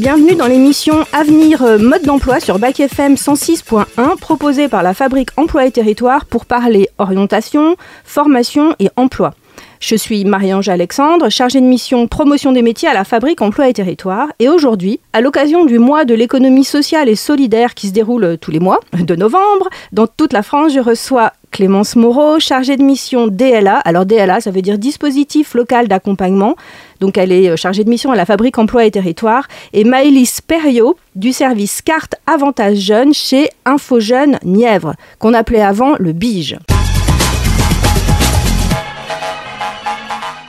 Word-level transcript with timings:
Bienvenue 0.00 0.34
dans 0.34 0.48
l'émission 0.48 1.04
Avenir 1.12 1.62
euh, 1.62 1.78
mode 1.78 2.02
d'emploi 2.02 2.40
sur 2.40 2.58
Bac 2.58 2.80
FM 2.80 3.14
106.1 3.14 4.18
proposée 4.18 4.66
par 4.66 4.82
la 4.82 4.92
Fabrique 4.92 5.28
Emploi 5.36 5.66
et 5.66 5.70
Territoire 5.70 6.26
pour 6.26 6.46
parler 6.46 6.88
orientation, 6.98 7.76
formation 8.02 8.74
et 8.80 8.90
emploi. 8.96 9.34
Je 9.78 9.94
suis 9.94 10.24
Marie-Ange 10.24 10.68
Alexandre, 10.68 11.28
chargée 11.28 11.60
de 11.60 11.66
mission 11.66 12.08
promotion 12.08 12.50
des 12.50 12.62
métiers 12.62 12.88
à 12.88 12.94
la 12.94 13.04
Fabrique 13.04 13.40
Emploi 13.40 13.68
et 13.68 13.72
Territoire. 13.72 14.28
Et 14.40 14.48
aujourd'hui, 14.48 14.98
à 15.12 15.20
l'occasion 15.20 15.64
du 15.64 15.78
mois 15.78 16.04
de 16.04 16.14
l'économie 16.14 16.64
sociale 16.64 17.08
et 17.08 17.16
solidaire 17.16 17.74
qui 17.74 17.88
se 17.88 17.92
déroule 17.92 18.36
tous 18.40 18.50
les 18.50 18.60
mois 18.60 18.80
de 18.98 19.14
novembre, 19.14 19.68
dans 19.92 20.06
toute 20.06 20.32
la 20.32 20.42
France, 20.42 20.72
je 20.72 20.80
reçois 20.80 21.32
Clémence 21.50 21.94
Moreau, 21.94 22.40
chargée 22.40 22.76
de 22.76 22.82
mission 22.82 23.28
DLA. 23.28 23.76
Alors 23.76 24.06
DLA, 24.06 24.40
ça 24.40 24.50
veut 24.50 24.62
dire 24.62 24.78
dispositif 24.78 25.54
local 25.54 25.86
d'accompagnement. 25.86 26.56
Donc 27.04 27.18
elle 27.18 27.32
est 27.32 27.50
euh, 27.50 27.56
chargée 27.56 27.84
de 27.84 27.90
mission 27.90 28.12
à 28.12 28.16
la 28.16 28.24
Fabrique 28.24 28.56
Emploi 28.56 28.86
et 28.86 28.90
Territoire. 28.90 29.46
Et 29.74 29.84
Maëlys 29.84 30.40
Perriot, 30.40 30.96
du 31.14 31.34
service 31.34 31.82
carte 31.82 32.14
avantage 32.26 32.78
jeune 32.78 33.12
chez 33.12 33.50
Info 33.66 34.00
Jeune 34.00 34.38
Nièvre, 34.42 34.94
qu'on 35.18 35.34
appelait 35.34 35.60
avant 35.60 35.96
le 35.98 36.12
BIGE. 36.14 36.56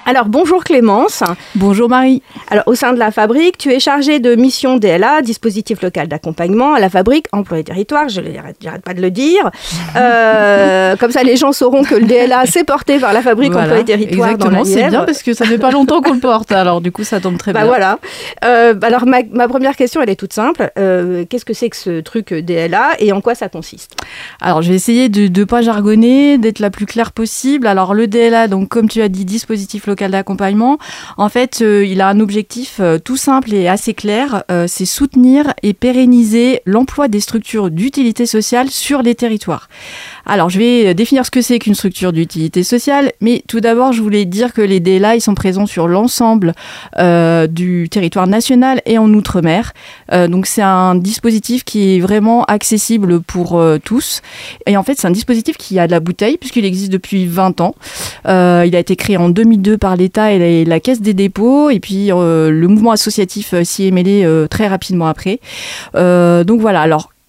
Alors 0.08 0.26
bonjour 0.28 0.64
Clémence. 0.64 1.24
Bonjour 1.56 1.90
Marie. 1.90 2.22
Alors 2.52 2.68
au 2.68 2.76
sein 2.76 2.94
de 2.94 3.00
la 3.00 3.10
fabrique, 3.10 3.58
tu 3.58 3.72
es 3.72 3.80
chargée 3.80 4.20
de 4.20 4.36
mission 4.36 4.78
DLA, 4.78 5.24
dispositif 5.24 5.82
local 5.82 6.08
d'accompagnement 6.08 6.76
à 6.76 6.80
la 6.80 6.92
fabrique 6.92 7.26
Emploi 7.32 7.58
et 7.58 7.64
Territoire. 7.64 8.08
Je 8.08 8.22
n'arrête 8.22 8.84
pas 8.84 8.94
de 8.94 9.02
le 9.02 9.12
dire. 9.12 9.50
Euh, 9.98 10.98
comme 10.98 11.12
ça, 11.12 11.24
les 11.24 11.38
gens 11.38 11.54
sauront 11.54 11.84
que 11.84 11.96
le 11.96 12.06
DLA 12.06 12.46
s'est 12.48 12.66
porté 12.66 13.00
par 13.00 13.14
la 13.14 13.22
fabrique 13.22 13.56
Emploi 13.56 13.80
et 13.80 13.86
Territoire. 13.86 14.32
Exactement, 14.32 14.66
c'est 14.66 14.90
bien 14.90 15.04
parce 15.06 15.24
que 15.24 15.34
ça 15.34 15.46
fait 15.46 15.58
pas 15.58 15.72
longtemps 15.72 16.02
qu'on 16.02 16.16
le 16.16 16.20
porte. 16.20 16.52
Alors 16.52 16.82
du 16.82 16.92
coup, 16.92 17.06
ça 17.06 17.22
tombe 17.22 17.38
très 17.38 17.54
bah, 17.54 17.62
bien. 17.62 17.68
Voilà. 17.68 18.00
Euh, 18.44 18.74
alors 18.82 19.06
ma, 19.06 19.20
ma, 19.32 19.48
première 19.48 19.78
question, 19.78 20.02
elle 20.02 20.10
est 20.10 20.18
toute 20.18 20.34
simple. 20.34 20.70
Euh, 20.78 21.24
Qu'est-ce 21.30 21.46
que 21.46 21.54
c'est 21.54 21.70
que 21.70 21.78
ce 21.78 22.02
truc 22.02 22.34
DLA 22.34 22.96
et 23.00 23.14
en 23.14 23.22
quoi 23.22 23.36
ça 23.36 23.48
consiste? 23.48 23.96
Alors 24.42 24.62
je 24.62 24.70
vais 24.70 24.76
essayer 24.76 25.08
de 25.08 25.40
ne 25.40 25.46
pas 25.46 25.62
jargonner, 25.62 26.38
d'être 26.38 26.60
la 26.60 26.70
plus 26.70 26.86
claire 26.86 27.14
possible. 27.14 27.68
Alors 27.68 27.94
le 27.94 28.08
DLA, 28.08 28.50
donc 28.50 28.68
comme 28.68 28.90
tu 28.90 29.02
as 29.02 29.08
dit, 29.08 29.24
dispositif 29.24 29.88
local 29.88 29.95
d'accompagnement. 29.96 30.78
En 31.18 31.30
fait, 31.30 31.62
euh, 31.62 31.86
il 31.86 32.02
a 32.02 32.08
un 32.08 32.20
objectif 32.20 32.78
euh, 32.80 33.00
tout 33.00 33.18
simple 33.18 33.54
et 33.54 33.68
assez 33.68 33.94
clair, 33.94 34.44
euh, 34.52 34.66
c'est 34.68 34.86
soutenir 34.86 35.54
et 35.64 35.74
pérenniser 35.74 36.62
l'emploi 36.66 37.08
des 37.08 37.20
structures 37.20 37.72
d'utilité 37.72 38.26
sociale 38.26 38.70
sur 38.70 39.02
les 39.02 39.16
territoires. 39.16 39.70
Alors, 40.26 40.50
je 40.50 40.58
vais 40.58 40.94
définir 40.94 41.26
ce 41.26 41.32
que 41.32 41.42
c'est 41.42 41.60
qu'une 41.60 41.76
structure 41.76 42.12
d'utilité 42.12 42.64
sociale, 42.64 43.12
mais 43.22 43.44
tout 43.48 43.60
d'abord, 43.60 43.94
je 43.94 44.02
voulais 44.02 44.26
dire 44.26 44.54
que 44.54 44.62
les 44.62 44.80
DLA, 44.80 45.16
ils 45.16 45.22
sont 45.22 45.36
présents 45.36 45.66
sur 45.66 45.88
l'ensemble 45.88 46.54
euh, 46.98 47.48
du 47.48 47.90
territoire 47.90 48.28
national 48.28 48.82
et 48.86 48.98
en 48.98 49.12
Outre-mer. 49.14 49.74
Euh, 50.12 50.28
donc, 50.28 50.48
c'est 50.48 50.62
un 50.62 50.96
dispositif 50.96 51.64
qui 51.64 51.96
est 51.96 52.00
vraiment 52.00 52.44
accessible 52.46 53.22
pour 53.22 53.60
euh, 53.60 53.78
tous. 53.84 54.22
Et 54.66 54.78
en 54.78 54.84
fait, 54.84 54.96
c'est 54.98 55.08
un 55.08 55.12
dispositif 55.12 55.58
qui 55.58 55.80
a 55.80 55.86
de 55.86 55.92
la 55.92 56.00
bouteille, 56.00 56.38
puisqu'il 56.38 56.66
existe 56.66 56.92
depuis 56.92 57.26
20 57.28 57.62
ans. 57.62 57.76
il 58.26 58.32
a 58.76 58.80
été 58.80 58.96
créé 58.96 59.18
en 59.18 59.30
2002 59.30 59.78
par 59.78 59.96
l'État 59.96 60.32
et 60.32 60.66
la, 60.66 60.80
Caisse 60.80 61.02
des 61.02 61.14
dépôts, 61.14 61.70
et 61.70 61.80
puis 61.80 62.08
le 62.08 62.68
mouvement 62.68 62.92
associatif 62.92 63.56
s'y 63.64 63.88
est 63.88 63.92
mêlé 63.92 64.28
très 64.50 64.68
rapidement 64.68 65.08
après. 65.08 65.40
donc 65.94 66.60
voilà, 66.60 66.86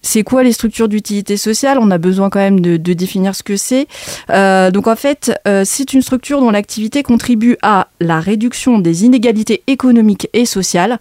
c'est 0.07 0.23
quoi 0.23 0.41
les 0.41 0.53
structures 0.53 0.87
d'utilité 0.87 1.35
sociale? 1.35 1.79
On 1.81 1.91
a 1.91 1.97
besoin 1.97 2.29
quand 2.29 2.39
même 2.39 2.61
de, 2.61 2.77
définir 2.77 3.35
ce 3.35 3.43
que 3.43 3.57
c'est. 3.57 3.87
Euh, 4.29 4.71
donc 4.71 4.87
en 4.87 4.95
fait, 4.95 5.37
euh, 5.47 5.63
c'est 5.65 5.93
une 5.93 6.01
structure 6.01 6.39
dont 6.39 6.49
l'activité 6.49 7.03
contribue 7.03 7.57
à 7.61 7.89
la 7.99 8.21
réduction 8.21 8.79
des 8.79 9.03
inégalités 9.03 9.63
économiques 9.67 10.29
et 10.31 10.45
sociales. 10.45 10.97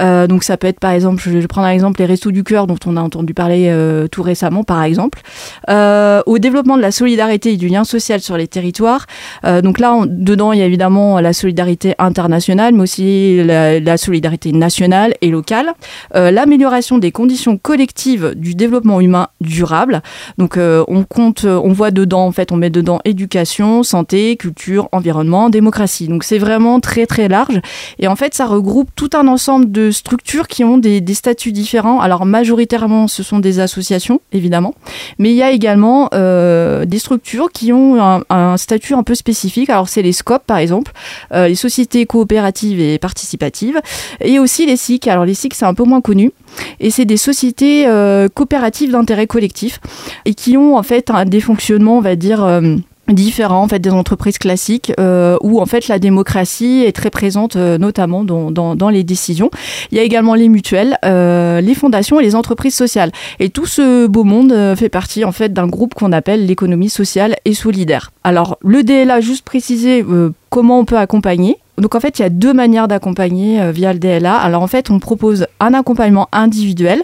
Euh, 0.00 0.26
donc 0.26 0.42
ça 0.42 0.56
peut 0.56 0.66
être 0.66 0.80
par 0.80 0.90
exemple, 0.90 1.22
je 1.24 1.30
vais 1.30 1.46
prendre 1.46 1.68
un 1.68 1.70
exemple, 1.70 2.00
les 2.00 2.06
Restos 2.06 2.32
du 2.32 2.42
Cœur 2.42 2.66
dont 2.66 2.78
on 2.84 2.96
a 2.96 3.00
entendu 3.00 3.32
parler 3.32 3.72
tout 4.10 4.22
récemment 4.22 4.64
par 4.64 4.82
exemple, 4.82 5.20
au 5.68 6.38
développement 6.38 6.76
de 6.76 6.82
la 6.82 6.90
solidarité 6.90 7.52
et 7.52 7.56
du 7.56 7.68
lien 7.68 7.84
social 7.84 8.20
sur 8.20 8.36
les 8.36 8.48
territoires. 8.48 9.06
Donc 9.44 9.78
là, 9.78 10.02
dedans, 10.06 10.52
il 10.52 10.58
y 10.58 10.62
a 10.62 10.66
évidemment 10.66 11.20
la 11.20 11.32
solidarité 11.32 11.94
internationale, 11.98 12.74
mais 12.74 12.82
aussi 12.82 13.42
la, 13.44 13.78
la 13.78 13.96
solidarité 13.96 14.50
nationale 14.50 15.14
et 15.20 15.30
locale. 15.30 15.72
L'amélioration 16.14 16.98
des 16.98 17.12
conditions 17.12 17.56
collectives 17.56 18.32
du 18.34 18.47
du 18.48 18.54
développement 18.54 19.02
humain 19.02 19.28
durable. 19.42 20.02
Donc 20.38 20.56
euh, 20.56 20.82
on 20.88 21.04
compte, 21.04 21.44
on 21.44 21.72
voit 21.72 21.90
dedans, 21.90 22.24
en 22.24 22.32
fait, 22.32 22.50
on 22.50 22.56
met 22.56 22.70
dedans 22.70 22.98
éducation, 23.04 23.82
santé, 23.82 24.36
culture, 24.36 24.88
environnement, 24.92 25.50
démocratie. 25.50 26.08
Donc 26.08 26.24
c'est 26.24 26.38
vraiment 26.38 26.80
très 26.80 27.04
très 27.04 27.28
large. 27.28 27.60
Et 27.98 28.08
en 28.08 28.16
fait, 28.16 28.32
ça 28.32 28.46
regroupe 28.46 28.88
tout 28.96 29.10
un 29.14 29.28
ensemble 29.28 29.70
de 29.70 29.90
structures 29.90 30.48
qui 30.48 30.64
ont 30.64 30.78
des, 30.78 31.02
statuts 31.12 31.52
différents. 31.52 32.00
Alors 32.00 32.24
majoritairement, 32.24 33.06
ce 33.06 33.22
sont 33.22 33.38
des 33.38 33.60
associations, 33.60 34.22
évidemment, 34.32 34.74
mais 35.18 35.30
il 35.30 35.36
y 35.36 35.42
a 35.42 35.50
également 35.50 36.08
euh, 36.14 36.86
des 36.86 36.98
structures 36.98 37.50
qui 37.52 37.72
ont 37.72 38.22
un, 38.30 38.56
statut 38.56 38.94
un 38.94 39.02
peu 39.02 39.14
spécifique. 39.14 39.68
Alors 39.68 39.90
c'est 39.90 40.02
les 40.02 40.12
SCOP, 40.12 40.42
par 40.46 40.56
exemple, 40.56 40.92
euh, 41.34 41.48
les 41.48 41.54
sociétés 41.54 42.06
coopératives 42.06 42.80
et 42.80 42.98
participatives, 42.98 43.78
et 44.22 44.38
aussi 44.38 44.64
les 44.64 44.76
SIC. 44.76 45.06
Alors 45.06 45.26
les 45.26 45.34
SIC, 45.34 45.52
c'est 45.52 45.66
un 45.66 45.74
peu 45.74 45.84
moins 45.84 46.00
connu, 46.00 46.32
et 46.80 46.90
c'est 46.90 47.04
des 47.04 47.16
sociétés 47.16 47.86
euh, 47.86 48.28
coopératives 48.32 48.90
d'intérêt 48.90 49.26
collectif 49.26 49.80
et 50.24 50.34
qui 50.34 50.56
ont 50.56 50.76
en 50.76 50.82
fait 50.82 51.10
un, 51.10 51.24
des 51.24 51.40
fonctionnements, 51.40 51.98
on 51.98 52.00
va 52.00 52.16
dire, 52.16 52.44
euh, 52.44 52.76
différents 53.08 53.62
en 53.62 53.68
fait 53.68 53.78
des 53.78 53.90
entreprises 53.90 54.36
classiques 54.36 54.92
euh, 55.00 55.38
où 55.40 55.62
en 55.62 55.66
fait 55.66 55.88
la 55.88 55.98
démocratie 55.98 56.84
est 56.86 56.92
très 56.92 57.08
présente 57.08 57.56
notamment 57.56 58.22
dans, 58.22 58.50
dans, 58.50 58.88
les 58.90 59.02
décisions. 59.02 59.50
Il 59.90 59.96
y 59.96 60.00
a 60.00 60.02
également 60.02 60.34
les 60.34 60.48
mutuelles, 60.50 60.98
les 61.02 61.74
fondations 61.74 62.20
et 62.20 62.22
les 62.22 62.34
entreprises 62.34 62.74
sociales. 62.74 63.10
Et 63.40 63.48
tout 63.48 63.64
ce 63.64 64.06
beau 64.06 64.24
monde 64.24 64.54
fait 64.76 64.90
partie 64.90 65.24
en 65.24 65.32
fait 65.32 65.54
d'un 65.54 65.68
groupe 65.68 65.94
qu'on 65.94 66.12
appelle 66.12 66.44
l'économie 66.44 66.90
sociale 66.90 67.36
et 67.46 67.54
solidaire. 67.54 68.10
Alors 68.24 68.58
le 68.60 68.82
DLA, 68.82 69.22
juste 69.22 69.44
préciser 69.44 70.04
comment 70.50 70.78
on 70.78 70.84
peut 70.84 70.98
accompagner. 70.98 71.56
Donc 71.78 71.94
en 71.94 72.00
fait, 72.00 72.18
il 72.18 72.22
y 72.22 72.24
a 72.24 72.30
deux 72.30 72.52
manières 72.52 72.88
d'accompagner 72.88 73.60
euh, 73.60 73.70
via 73.70 73.92
le 73.92 73.98
DLA. 73.98 74.34
Alors 74.34 74.62
en 74.62 74.66
fait, 74.66 74.90
on 74.90 74.98
propose 74.98 75.46
un 75.60 75.74
accompagnement 75.74 76.28
individuel. 76.32 77.02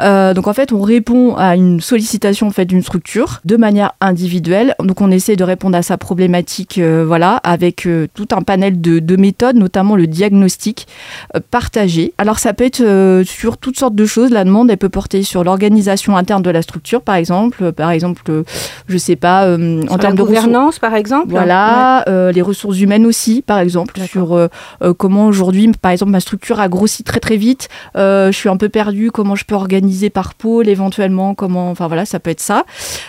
Euh, 0.00 0.34
donc 0.34 0.46
en 0.46 0.52
fait, 0.52 0.72
on 0.72 0.80
répond 0.80 1.34
à 1.36 1.56
une 1.56 1.80
sollicitation 1.80 2.48
en 2.48 2.50
fait 2.50 2.64
d'une 2.64 2.82
structure 2.82 3.40
de 3.44 3.56
manière 3.56 3.92
individuelle. 4.00 4.74
Donc 4.80 5.00
on 5.00 5.10
essaie 5.10 5.36
de 5.36 5.44
répondre 5.44 5.76
à 5.76 5.82
sa 5.82 5.96
problématique, 5.98 6.78
euh, 6.78 7.04
voilà, 7.06 7.36
avec 7.44 7.88
tout 8.14 8.28
un 8.32 8.42
panel 8.42 8.80
de, 8.80 8.98
de, 8.98 9.16
méthodes, 9.16 9.56
notamment 9.56 9.96
le 9.96 10.06
diagnostic 10.06 10.86
partagé. 11.50 12.12
Alors 12.18 12.38
ça 12.38 12.52
peut 12.52 12.64
être 12.64 12.80
euh, 12.80 13.24
sur 13.24 13.58
toutes 13.58 13.78
sortes 13.78 13.94
de 13.94 14.06
choses. 14.06 14.30
La 14.30 14.44
demande, 14.44 14.70
elle 14.70 14.76
peut 14.76 14.88
porter 14.88 15.22
sur 15.22 15.44
l'organisation 15.44 16.16
interne 16.16 16.42
de 16.42 16.50
la 16.50 16.62
structure, 16.62 17.02
par 17.02 17.14
exemple, 17.14 17.72
par 17.72 17.90
exemple, 17.90 18.42
je 18.88 18.98
sais 18.98 19.16
pas, 19.16 19.46
en 19.54 19.98
termes 19.98 20.16
de 20.16 20.22
gouvernance, 20.22 20.78
par 20.78 20.94
exemple. 20.94 21.28
Voilà, 21.30 22.04
ouais. 22.06 22.32
les 22.32 22.42
ressources 22.42 22.80
humaines 22.80 23.06
aussi, 23.06 23.42
par 23.42 23.58
exemple 23.58 23.94
euh, 24.18 24.48
euh, 24.82 24.94
comment 24.94 25.26
aujourd'hui, 25.26 25.70
par 25.80 25.92
exemple, 25.92 26.12
ma 26.12 26.20
structure 26.20 26.60
a 26.60 26.68
grossi 26.68 27.04
très 27.04 27.20
très 27.20 27.36
vite. 27.36 27.68
Euh, 27.96 28.32
je 28.32 28.36
suis 28.36 28.48
un 28.48 28.56
peu 28.56 28.68
perdue. 28.68 29.10
Comment 29.10 29.34
je 29.34 29.44
peux 29.44 29.54
organiser 29.54 30.10
par 30.10 30.34
pôle 30.34 30.68
éventuellement 30.68 31.34
Comment 31.34 31.70
Enfin 31.70 31.86
voilà, 31.86 32.04
ça 32.04 32.20
peut 32.20 32.30
être 32.30 32.40
ça. 32.40 32.64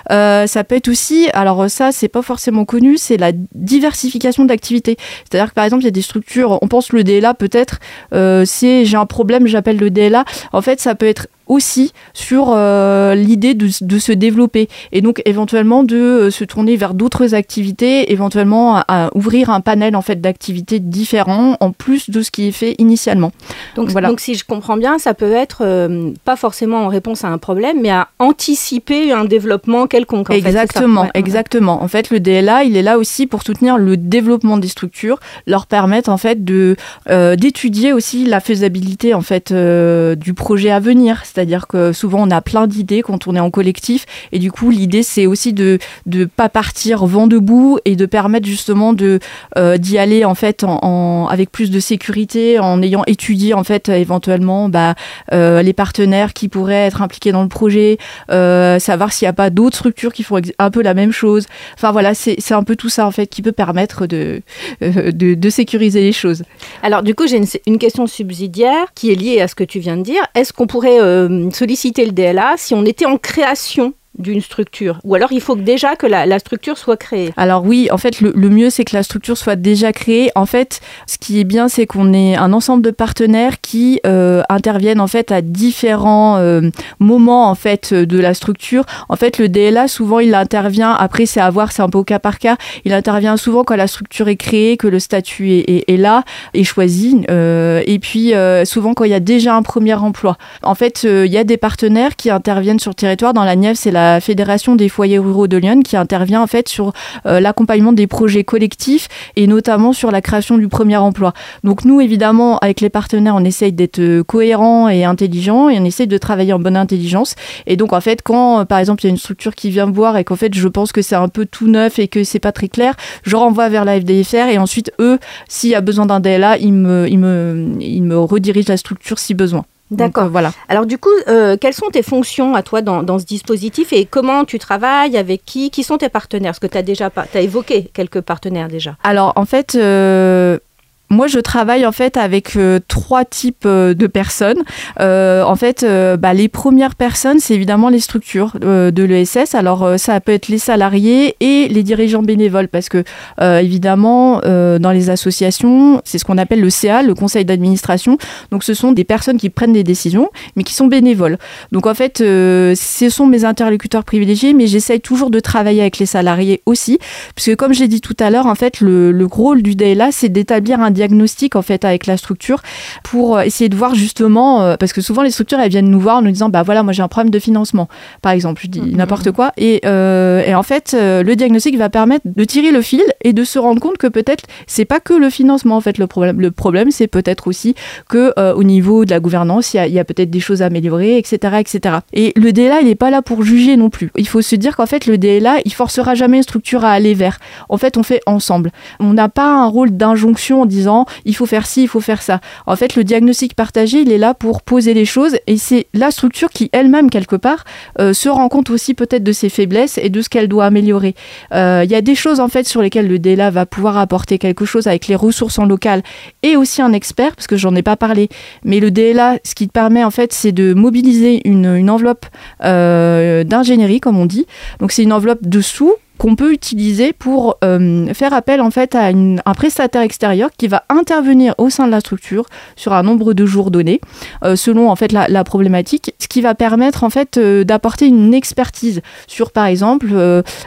ça 0.09 0.63
peut 0.63 0.75
être 0.75 0.87
aussi. 0.87 1.29
Alors 1.33 1.69
ça, 1.69 1.91
c'est 1.91 2.07
pas 2.07 2.21
forcément 2.21 2.65
connu. 2.65 2.97
C'est 2.97 3.17
la 3.17 3.31
diversification 3.53 4.45
d'activités. 4.45 4.97
C'est-à-dire 5.29 5.49
que 5.49 5.55
par 5.55 5.65
exemple, 5.65 5.83
il 5.83 5.85
y 5.85 5.89
a 5.89 5.91
des 5.91 6.01
structures. 6.01 6.59
On 6.61 6.67
pense 6.67 6.91
le 6.91 7.03
DLA 7.03 7.33
peut-être. 7.33 7.79
c'est 8.11 8.85
j'ai 8.85 8.97
un 8.97 9.05
problème, 9.05 9.47
j'appelle 9.47 9.77
le 9.77 9.89
DLA. 9.89 10.25
En 10.53 10.61
fait, 10.61 10.79
ça 10.79 10.95
peut 10.95 11.07
être 11.07 11.27
aussi 11.47 11.93
sur 12.13 12.47
euh, 12.49 13.15
l'idée 13.15 13.53
de, 13.53 13.69
de, 13.81 13.99
se 13.99 14.11
développer 14.11 14.67
et 14.91 15.01
donc 15.01 15.21
éventuellement 15.25 15.83
de 15.83 15.95
euh, 15.95 16.31
se 16.31 16.43
tourner 16.43 16.75
vers 16.75 16.93
d'autres 16.93 17.33
activités, 17.33 18.11
éventuellement 18.11 18.77
à, 18.77 18.85
à, 18.87 19.09
ouvrir 19.15 19.49
un 19.49 19.61
panel 19.61 19.95
en 19.95 20.01
fait 20.01 20.19
d'activités 20.21 20.79
différents 20.79 21.57
en 21.59 21.71
plus 21.71 22.09
de 22.09 22.21
ce 22.21 22.31
qui 22.31 22.47
est 22.47 22.51
fait 22.51 22.75
initialement. 22.77 23.31
Donc, 23.75 23.89
voilà. 23.89 24.09
donc 24.09 24.19
si 24.19 24.35
je 24.35 24.45
comprends 24.45 24.77
bien, 24.77 24.97
ça 24.99 25.13
peut 25.13 25.31
être 25.31 25.59
euh, 25.61 26.11
pas 26.25 26.35
forcément 26.35 26.85
en 26.85 26.87
réponse 26.87 27.23
à 27.23 27.29
un 27.29 27.37
problème, 27.37 27.79
mais 27.81 27.89
à 27.89 28.09
anticiper 28.19 29.11
un 29.11 29.25
développement 29.25 29.87
quelconque. 29.87 30.29
En 30.29 30.33
exactement, 30.33 31.03
fait, 31.03 31.07
ouais, 31.07 31.19
exactement. 31.19 31.83
En 31.83 31.87
fait, 31.87 32.09
le 32.09 32.19
DLA, 32.19 32.63
il 32.63 32.77
est 32.77 32.81
là 32.81 32.97
aussi 32.97 33.27
pour 33.27 33.43
soutenir 33.43 33.77
le 33.77 33.97
développement 33.97 34.57
des 34.57 34.67
structures, 34.67 35.19
leur 35.45 35.67
permettre 35.67 36.09
en 36.09 36.17
fait 36.17 36.43
de 36.43 36.75
euh, 37.09 37.35
d'étudier 37.35 37.93
aussi 37.93 38.25
la 38.25 38.39
faisabilité 38.39 39.13
en 39.13 39.21
fait 39.21 39.53
du 39.53 40.33
projet 40.33 40.71
à 40.71 40.79
venir 40.79 41.25
c'est-à-dire 41.37 41.67
que 41.67 41.93
souvent 41.93 42.27
on 42.27 42.31
a 42.31 42.41
plein 42.41 42.65
d'idées 42.65 43.03
quand 43.03 43.27
on 43.27 43.35
est 43.35 43.39
en 43.39 43.51
collectif, 43.51 44.07
et 44.31 44.39
du 44.39 44.51
coup 44.51 44.71
l'idée 44.71 45.03
c'est 45.03 45.27
aussi 45.27 45.53
de 45.53 45.77
ne 46.07 46.25
pas 46.25 46.49
partir 46.49 47.05
vent 47.05 47.27
debout 47.27 47.77
et 47.85 47.95
de 47.95 48.07
permettre 48.07 48.47
justement 48.47 48.93
de 48.93 49.19
euh, 49.55 49.77
d'y 49.77 49.99
aller 49.99 50.25
en 50.25 50.33
fait 50.33 50.63
en, 50.63 51.27
avec 51.29 51.51
plus 51.51 51.69
de 51.69 51.79
sécurité, 51.79 52.57
en 52.57 52.81
ayant 52.81 53.03
étudié 53.05 53.53
en 53.53 53.63
fait 53.63 53.89
éventuellement 53.89 54.67
bah, 54.67 54.95
euh, 55.31 55.61
les 55.61 55.73
partenaires 55.73 56.33
qui 56.33 56.47
pourraient 56.47 56.87
être 56.87 57.03
impliqués 57.03 57.31
dans 57.31 57.43
le 57.43 57.49
projet, 57.49 57.99
euh, 58.31 58.79
savoir 58.79 59.13
s'il 59.13 59.25
n'y 59.25 59.29
a 59.29 59.33
pas 59.33 59.51
d'autres 59.51 59.77
structures 59.77 60.13
qui 60.13 60.23
font 60.23 60.41
un 60.57 60.71
peu 60.71 60.81
la 60.81 60.95
même 60.95 61.11
chose. 61.11 61.45
Enfin 61.75 61.91
voilà, 61.91 62.15
c'est 62.15 62.51
un 62.51 62.63
peu 62.63 62.75
tout 62.75 62.89
ça 62.89 63.05
en 63.05 63.11
fait 63.11 63.27
qui 63.27 63.43
peut 63.43 63.51
permettre 63.51 64.07
de, 64.07 64.41
de, 64.81 65.49
sécuriser 65.51 66.01
les 66.01 66.13
choses. 66.13 66.41
Alors 66.81 67.03
du 67.03 67.13
coup 67.13 67.27
j'ai 67.27 67.37
une, 67.37 67.45
une, 67.67 67.77
question 67.77 68.07
subsidiaire 68.07 68.87
qui 68.95 69.11
est 69.11 69.15
liée 69.15 69.39
à 69.39 69.47
ce 69.47 69.53
que 69.53 69.63
tu 69.63 69.77
viens 69.77 69.97
de 69.97 70.01
dire. 70.01 70.23
Est-ce 70.33 70.51
qu'on 70.51 70.65
pourrait 70.65 71.26
solliciter 71.51 72.05
le 72.05 72.11
DLA 72.11 72.55
si 72.57 72.73
on 72.73 72.85
était 72.85 73.05
en 73.05 73.17
création 73.17 73.93
d'une 74.17 74.41
structure 74.41 74.99
Ou 75.03 75.15
alors 75.15 75.31
il 75.31 75.41
faut 75.41 75.55
déjà 75.55 75.95
que 75.95 76.07
la, 76.07 76.39
structure 76.39 76.77
soit 76.77 76.97
créée 76.97 77.33
Alors 77.37 77.65
oui, 77.65 77.89
en 77.91 77.97
fait, 77.97 78.21
le, 78.21 78.33
mieux 78.49 78.69
c'est 78.69 78.85
que 78.85 78.95
la 78.95 79.03
structure 79.03 79.37
soit 79.37 79.55
déjà 79.55 79.91
créée. 79.93 80.31
En 80.35 80.45
fait, 80.45 80.81
ce 81.07 81.17
qui 81.17 81.39
est 81.39 81.43
bien, 81.43 81.67
c'est 81.67 81.85
qu'on 81.85 82.13
ait 82.13 82.35
un 82.35 82.53
ensemble 82.53 82.83
de 82.83 82.91
partenaires 82.91 83.61
qui 83.61 83.99
euh, 84.05 84.43
interviennent 84.49 85.01
en 85.01 85.07
fait 85.07 85.31
à 85.31 85.41
différents 85.41 86.37
euh, 86.37 86.69
moments 86.99 87.49
en 87.49 87.55
fait 87.55 87.93
de 87.93 88.19
la 88.19 88.33
structure. 88.33 88.85
En 89.09 89.15
fait, 89.15 89.37
le 89.37 89.49
DLA 89.49 89.87
souvent 89.87 90.19
il 90.19 90.33
intervient. 90.35 90.91
Après, 90.91 91.25
c'est 91.25 91.41
à 91.41 91.49
voir, 91.49 91.71
c'est 91.71 91.81
un 91.81 91.89
peu 91.89 91.97
au 91.97 92.03
cas 92.03 92.19
par 92.19 92.39
cas. 92.39 92.57
Il 92.85 92.93
intervient 92.93 93.37
souvent 93.37 93.63
quand 93.63 93.75
la 93.75 93.87
structure 93.87 94.27
est 94.27 94.35
créée, 94.35 94.77
que 94.77 94.87
le 94.87 94.99
statut 94.99 95.49
est, 95.49 95.97
là, 95.97 96.23
est 96.53 96.63
choisi, 96.63 97.21
euh, 97.29 97.81
et 97.85 97.99
puis 97.99 98.33
souvent 98.65 98.93
quand 98.93 99.03
il 99.03 99.11
y 99.11 99.15
a 99.15 99.19
déjà 99.19 99.55
un 99.55 99.63
premier 99.63 99.93
emploi. 99.93 100.37
En 100.63 100.75
fait, 100.75 101.03
il 101.03 101.31
y 101.31 101.37
a 101.37 101.43
des 101.43 101.57
partenaires 101.57 102.15
qui 102.15 102.29
interviennent 102.29 102.79
sur 102.79 102.91
le 102.91 102.95
territoire. 102.95 103.33
Dans 103.33 103.43
la 103.43 103.55
Nièvre, 103.55 103.77
c'est 103.77 103.91
la 103.91 104.06
Fédération 104.19 104.75
des 104.75 104.89
foyers 104.89 105.19
ruraux 105.19 105.47
de 105.47 105.57
Lyon 105.57 105.81
qui 105.81 105.97
intervient 105.97 106.41
en 106.41 106.47
fait 106.47 106.67
sur 106.69 106.93
euh, 107.25 107.39
l'accompagnement 107.39 107.93
des 107.93 108.07
projets 108.07 108.43
collectifs 108.43 109.07
et 109.35 109.47
notamment 109.47 109.93
sur 109.93 110.11
la 110.11 110.21
création 110.21 110.57
du 110.57 110.67
premier 110.67 110.97
emploi. 110.97 111.33
Donc 111.63 111.85
nous, 111.85 112.01
évidemment, 112.01 112.57
avec 112.59 112.81
les 112.81 112.89
partenaires, 112.89 113.35
on 113.35 113.43
essaye 113.43 113.73
d'être 113.73 113.99
euh, 113.99 114.23
cohérents 114.23 114.89
et 114.89 115.03
intelligents 115.03 115.69
et 115.69 115.79
on 115.79 115.85
essaye 115.85 116.07
de 116.07 116.17
travailler 116.17 116.53
en 116.53 116.59
bonne 116.59 116.77
intelligence. 116.77 117.35
Et 117.65 117.75
donc 117.75 117.93
en 117.93 118.01
fait, 118.01 118.21
quand 118.21 118.61
euh, 118.61 118.65
par 118.65 118.79
exemple 118.79 119.03
il 119.03 119.07
y 119.07 119.09
a 119.09 119.11
une 119.11 119.17
structure 119.17 119.55
qui 119.55 119.69
vient 119.69 119.85
me 119.85 119.93
voir 119.93 120.17
et 120.17 120.23
qu'en 120.23 120.35
fait 120.35 120.53
je 120.53 120.67
pense 120.67 120.91
que 120.91 121.01
c'est 121.01 121.15
un 121.15 121.29
peu 121.29 121.45
tout 121.45 121.67
neuf 121.67 121.99
et 121.99 122.07
que 122.07 122.23
c'est 122.23 122.39
pas 122.39 122.51
très 122.51 122.67
clair, 122.67 122.95
je 123.23 123.35
renvoie 123.35 123.69
vers 123.69 123.85
la 123.85 123.99
FDFR 123.99 124.47
et 124.49 124.57
ensuite 124.57 124.91
eux, 124.99 125.19
s'il 125.47 125.69
y 125.69 125.75
a 125.75 125.81
besoin 125.81 126.05
d'un 126.05 126.19
DLA, 126.19 126.57
ils 126.57 126.73
me, 126.73 127.07
ils 127.09 127.19
me, 127.19 127.77
ils 127.79 128.03
me 128.03 128.17
redirigent 128.17 128.69
la 128.69 128.77
structure 128.77 129.19
si 129.19 129.33
besoin. 129.33 129.65
D'accord. 129.91 130.25
Euh, 130.25 130.29
voilà. 130.29 130.51
Alors 130.67 130.85
du 130.85 130.97
coup, 130.97 131.09
euh, 131.27 131.55
quelles 131.59 131.73
sont 131.73 131.89
tes 131.89 132.03
fonctions 132.03 132.55
à 132.55 132.63
toi 132.63 132.81
dans, 132.81 133.19
ce 133.19 133.25
dispositif 133.25 133.93
et 133.93 134.05
comment 134.05 134.45
tu 134.45 134.59
travailles 134.59 135.17
avec 135.17 135.45
qui 135.45 135.71
Qui 135.71 135.83
sont 135.83 135.97
tes 135.97 136.09
partenaires? 136.09 136.51
Parce 136.51 136.59
que 136.59 136.67
tu 136.67 136.77
as 136.77 136.83
déjà 136.83 137.09
as 137.15 137.39
évoqué 137.39 137.89
quelques 137.93 138.21
partenaires 138.21 138.67
déjà. 138.67 138.95
Alors 139.03 139.33
en 139.35 139.45
fait, 139.45 139.75
euh, 139.75 140.59
moi, 141.09 141.27
je 141.27 141.39
travaille 141.39 141.85
en 141.85 141.91
fait 141.91 142.17
avec 142.17 142.55
euh, 142.57 142.79
trois 142.87 143.23
types 143.23 143.63
euh, 143.65 143.93
de 143.93 144.07
personnes. 144.07 144.61
Euh, 144.99 145.43
en 145.43 145.55
fait, 145.55 145.85
bah, 146.19 146.33
les 146.33 146.49
premières 146.49 146.95
personnes, 146.95 147.39
c'est 147.39 147.53
évidemment 147.53 147.89
les 147.89 147.99
structures 147.99 148.53
de 148.59 149.03
l'ESS. 149.03 149.55
Alors, 149.55 149.97
ça 149.97 150.19
peut 150.19 150.31
être 150.31 150.47
les 150.47 150.57
salariés 150.57 151.35
et 151.39 151.67
les 151.69 151.83
dirigeants 151.83 152.23
bénévoles, 152.23 152.67
parce 152.67 152.89
que 152.89 153.03
évidemment, 153.39 154.41
dans 154.41 154.91
les 154.91 155.09
associations, 155.09 156.01
c'est 156.03 156.17
ce 156.17 156.25
qu'on 156.25 156.37
appelle 156.37 156.61
le 156.61 156.69
CA, 156.69 157.01
le 157.01 157.13
conseil 157.13 157.45
d'administration. 157.45 158.17
Donc, 158.51 158.63
ce 158.63 158.73
sont 158.73 158.91
des 158.91 159.03
personnes 159.03 159.37
qui 159.37 159.49
prennent 159.49 159.73
des 159.73 159.83
décisions, 159.83 160.29
mais 160.55 160.63
qui 160.63 160.73
sont 160.73 160.87
bénévoles. 160.87 161.37
Donc, 161.71 161.87
en 161.87 161.93
fait, 161.93 162.17
ce 162.19 163.07
sont 163.09 163.27
mes 163.27 163.45
interlocuteurs 163.45 164.03
privilégiés, 164.03 164.53
mais 164.53 164.67
j'essaye 164.67 165.01
toujours 165.01 165.29
de 165.29 165.39
travailler 165.39 165.81
avec 165.81 165.99
les 165.99 166.05
salariés 166.05 166.61
aussi, 166.65 166.99
puisque 167.35 167.55
comme 167.55 167.73
je 167.73 167.81
l'ai 167.81 167.87
dit 167.87 168.01
tout 168.01 168.17
à 168.19 168.29
l'heure, 168.29 168.47
en 168.47 168.55
fait, 168.55 168.81
le, 168.81 169.11
le 169.11 169.25
rôle 169.25 169.61
du 169.61 169.75
DLA, 169.75 170.11
c'est 170.11 170.29
d'établir 170.29 170.79
un 170.79 170.91
diagnostic 170.97 171.55
en 171.55 171.61
fait 171.61 171.85
avec 171.85 172.05
la 172.05 172.17
structure 172.17 172.61
pour 173.03 173.37
euh, 173.37 173.41
essayer 173.41 173.69
de 173.69 173.75
voir 173.75 173.95
justement 173.95 174.63
euh, 174.63 174.75
parce 174.77 174.93
que 174.93 175.01
souvent 175.01 175.21
les 175.21 175.31
structures 175.31 175.59
elles 175.59 175.69
viennent 175.69 175.89
nous 175.89 175.99
voir 175.99 176.17
en 176.17 176.21
nous 176.21 176.31
disant 176.31 176.49
bah 176.49 176.63
voilà 176.63 176.83
moi 176.83 176.93
j'ai 176.93 177.03
un 177.03 177.07
problème 177.07 177.31
de 177.31 177.39
financement 177.39 177.87
par 178.21 178.31
exemple. 178.33 178.61
Je 178.63 178.67
dis 178.67 178.81
mm-hmm. 178.81 178.95
n'importe 178.95 179.31
quoi. 179.31 179.51
Et, 179.57 179.81
euh, 179.85 180.43
et, 180.45 180.55
en 180.55 180.63
fait 180.63 180.95
le 180.97 181.35
diagnostic 181.35 181.77
va 181.77 181.89
permettre 181.89 182.25
de 182.25 182.43
tirer 182.43 182.71
le 182.71 182.81
fil 182.81 183.03
et 183.23 183.33
de 183.33 183.43
se 183.43 183.59
rendre 183.59 183.79
compte 183.79 183.97
que 183.97 184.07
peut-être 184.07 184.45
c'est 184.65 184.85
pas 184.85 184.99
que 184.99 185.13
le 185.13 185.29
financement 185.29 185.77
en 185.77 185.81
fait 185.81 185.97
le 185.97 186.07
problème. 186.07 186.41
Le 186.41 186.51
problème 186.51 186.91
c'est 186.91 187.07
peut-être 187.07 187.47
aussi 187.47 187.75
que 188.09 188.33
au 188.53 188.63
niveau 188.63 189.05
de 189.05 189.11
la 189.11 189.19
gouvernance 189.19 189.73
il 189.73 189.93
y 189.93 189.99
a, 189.99 190.03
peut-être 190.03 190.31
des 190.31 190.39
choses 190.39 190.61
à 190.61 190.65
améliorer 190.65 191.17
etc 191.17 191.57
etc 191.59 191.97
et 192.13 192.33
le 192.35 192.51
DLA 192.51 192.81
il 192.81 192.87
n'est 192.87 192.95
pas 192.95 193.09
là 193.09 193.21
pour 193.21 193.43
juger 193.43 193.77
non 193.77 193.89
plus. 193.89 194.11
Il 194.17 194.27
faut 194.27 194.41
se 194.41 194.55
dire 194.55 194.75
qu'en 194.75 194.85
fait 194.85 195.05
le 195.05 195.17
DLA 195.17 195.57
il 195.65 195.73
forcera 195.73 196.15
jamais 196.15 196.37
une 196.37 196.43
structure 196.43 196.83
à 196.83 196.91
aller 196.91 197.13
vers. 197.13 197.39
En 197.69 197.77
fait 197.77 197.97
on 197.97 198.03
fait 198.03 198.21
ensemble. 198.25 198.71
On 198.99 199.13
n'a 199.13 199.29
pas 199.29 199.53
un 199.53 199.67
rôle 199.67 199.91
d'injonction 199.91 200.61
en 200.61 200.65
disant 200.65 200.86
il 201.25 201.35
faut 201.35 201.45
faire 201.45 201.65
ci, 201.65 201.83
il 201.83 201.87
faut 201.87 201.99
faire 201.99 202.21
ça. 202.21 202.39
En 202.65 202.75
fait, 202.75 202.95
le 202.95 203.03
diagnostic 203.03 203.55
partagé, 203.55 204.01
il 204.01 204.11
est 204.11 204.17
là 204.17 204.33
pour 204.33 204.61
poser 204.61 204.93
les 204.93 205.05
choses 205.05 205.37
et 205.47 205.57
c'est 205.57 205.87
la 205.93 206.11
structure 206.11 206.49
qui 206.49 206.69
elle-même, 206.71 207.09
quelque 207.09 207.35
part, 207.35 207.63
euh, 207.99 208.13
se 208.13 208.29
rend 208.29 208.49
compte 208.49 208.69
aussi 208.69 208.93
peut-être 208.93 209.23
de 209.23 209.31
ses 209.31 209.49
faiblesses 209.49 209.97
et 209.97 210.09
de 210.09 210.21
ce 210.21 210.29
qu'elle 210.29 210.47
doit 210.47 210.65
améliorer. 210.65 211.15
Euh, 211.53 211.81
il 211.83 211.91
y 211.91 211.95
a 211.95 212.01
des 212.01 212.15
choses 212.15 212.39
en 212.39 212.47
fait 212.47 212.67
sur 212.67 212.81
lesquelles 212.81 213.07
le 213.07 213.19
DELA 213.19 213.49
va 213.51 213.65
pouvoir 213.65 213.97
apporter 213.97 214.37
quelque 214.37 214.65
chose 214.65 214.87
avec 214.87 215.07
les 215.07 215.15
ressources 215.15 215.59
en 215.59 215.65
local 215.65 216.01
et 216.43 216.55
aussi 216.55 216.81
un 216.81 216.93
expert, 216.93 217.35
parce 217.35 217.47
que 217.47 217.57
j'en 217.57 217.75
ai 217.75 217.83
pas 217.83 217.95
parlé, 217.95 218.29
mais 218.63 218.79
le 218.79 218.91
DLA, 218.91 219.37
ce 219.43 219.55
qui 219.55 219.67
permet 219.67 220.03
en 220.03 220.11
fait, 220.11 220.33
c'est 220.33 220.51
de 220.51 220.73
mobiliser 220.73 221.47
une, 221.47 221.89
enveloppe 221.89 222.25
euh, 222.63 223.43
d'ingénierie, 223.43 223.99
comme 223.99 224.17
on 224.17 224.25
dit. 224.25 224.45
Donc 224.79 224.91
c'est 224.91 225.03
une 225.03 225.13
enveloppe 225.13 225.47
de 225.47 225.61
sous 225.61 225.93
qu'on 226.17 226.35
peut 226.35 226.51
utiliser 226.51 227.13
pour 227.13 227.57
euh, 227.63 228.13
faire 228.13 228.33
appel 228.33 228.61
en 228.61 228.71
fait 228.71 228.95
à 228.95 229.07
un 229.07 229.53
prestataire 229.53 230.01
extérieur 230.01 230.49
qui 230.57 230.67
va 230.67 230.83
intervenir 230.89 231.53
au 231.57 231.69
sein 231.69 231.85
de 231.85 231.91
la 231.91 231.99
structure 231.99 232.45
sur 232.75 232.93
un 232.93 233.03
nombre 233.03 233.33
de 233.33 233.45
jours 233.45 233.71
donné 233.71 234.01
euh, 234.43 234.55
selon 234.55 234.89
en 234.89 234.95
fait 234.95 235.11
la, 235.11 235.43
problématique 235.43 236.13
ce 236.19 236.27
qui 236.27 236.41
va 236.41 236.55
permettre 236.55 237.03
en 237.03 237.09
fait 237.09 237.37
euh, 237.37 237.63
d'apporter 237.63 238.07
une 238.07 238.33
expertise 238.33 239.01
sur 239.27 239.51
par 239.51 239.67
exemple 239.67 240.07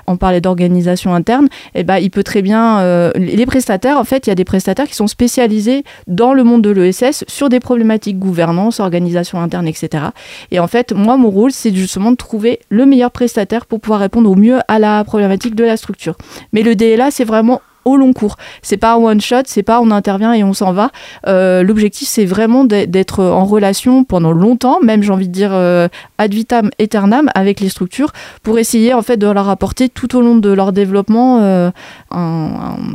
on 0.06 0.16
parlait 0.16 0.40
d'organisation 0.40 1.14
interne 1.14 1.48
et 1.74 1.80
eh 1.80 1.84
ben 1.84 1.98
il 1.98 2.10
peut 2.10 2.22
très 2.22 2.42
bien 2.42 3.12
les 3.14 3.46
prestataires 3.46 3.98
en 3.98 4.04
fait 4.04 4.26
il 4.26 4.30
y 4.30 4.32
a 4.32 4.36
des 4.36 4.44
prestataires 4.44 4.86
qui 4.86 4.94
sont 4.94 5.06
spécialisés 5.06 5.84
dans 6.06 6.32
le 6.32 6.44
monde 6.44 6.62
de 6.62 6.70
l'ESS 6.70 7.24
sur 7.26 7.48
des 7.48 7.60
problématiques 7.60 8.18
gouvernance 8.18 8.80
organisation 8.80 9.40
interne 9.40 9.66
etc 9.66 10.04
et 10.50 10.60
en 10.60 10.66
fait 10.66 10.92
moi 10.92 11.16
mon 11.16 11.30
rôle 11.30 11.52
c'est 11.52 11.74
justement 11.74 12.12
de 12.12 12.16
trouver 12.16 12.60
le 12.68 12.86
meilleur 12.86 13.10
prestataire 13.10 13.66
pour 13.66 13.80
pouvoir 13.80 14.00
répondre 14.00 14.30
au 14.30 14.36
mieux 14.36 14.58
à 14.68 14.78
la 14.78 15.04
problématique 15.04 15.39
de 15.48 15.64
la 15.64 15.76
structure. 15.76 16.16
Mais 16.52 16.62
le 16.62 16.74
DLA, 16.74 17.10
c'est 17.10 17.24
vraiment 17.24 17.60
au 17.84 17.96
long 17.96 18.12
cours. 18.12 18.36
C'est 18.62 18.76
pas 18.76 18.98
one 18.98 19.20
shot, 19.20 19.42
c'est 19.46 19.62
pas 19.62 19.80
on 19.80 19.90
intervient 19.90 20.32
et 20.32 20.44
on 20.44 20.52
s'en 20.52 20.72
va. 20.72 20.90
Euh, 21.26 21.62
l'objectif, 21.62 22.08
c'est 22.08 22.24
vraiment 22.24 22.64
d'être 22.64 23.22
en 23.22 23.44
relation 23.44 24.04
pendant 24.04 24.32
longtemps, 24.32 24.78
même 24.82 25.02
j'ai 25.02 25.10
envie 25.10 25.28
de 25.28 25.32
dire 25.32 25.50
euh, 25.52 25.88
ad 26.18 26.32
vitam 26.32 26.70
aeternam 26.78 27.30
avec 27.34 27.60
les 27.60 27.68
structures, 27.68 28.12
pour 28.42 28.58
essayer 28.58 28.94
en 28.94 29.02
fait 29.02 29.16
de 29.16 29.26
leur 29.26 29.48
apporter 29.48 29.88
tout 29.88 30.16
au 30.16 30.20
long 30.20 30.36
de 30.36 30.50
leur 30.50 30.72
développement 30.72 31.40
euh, 31.40 31.70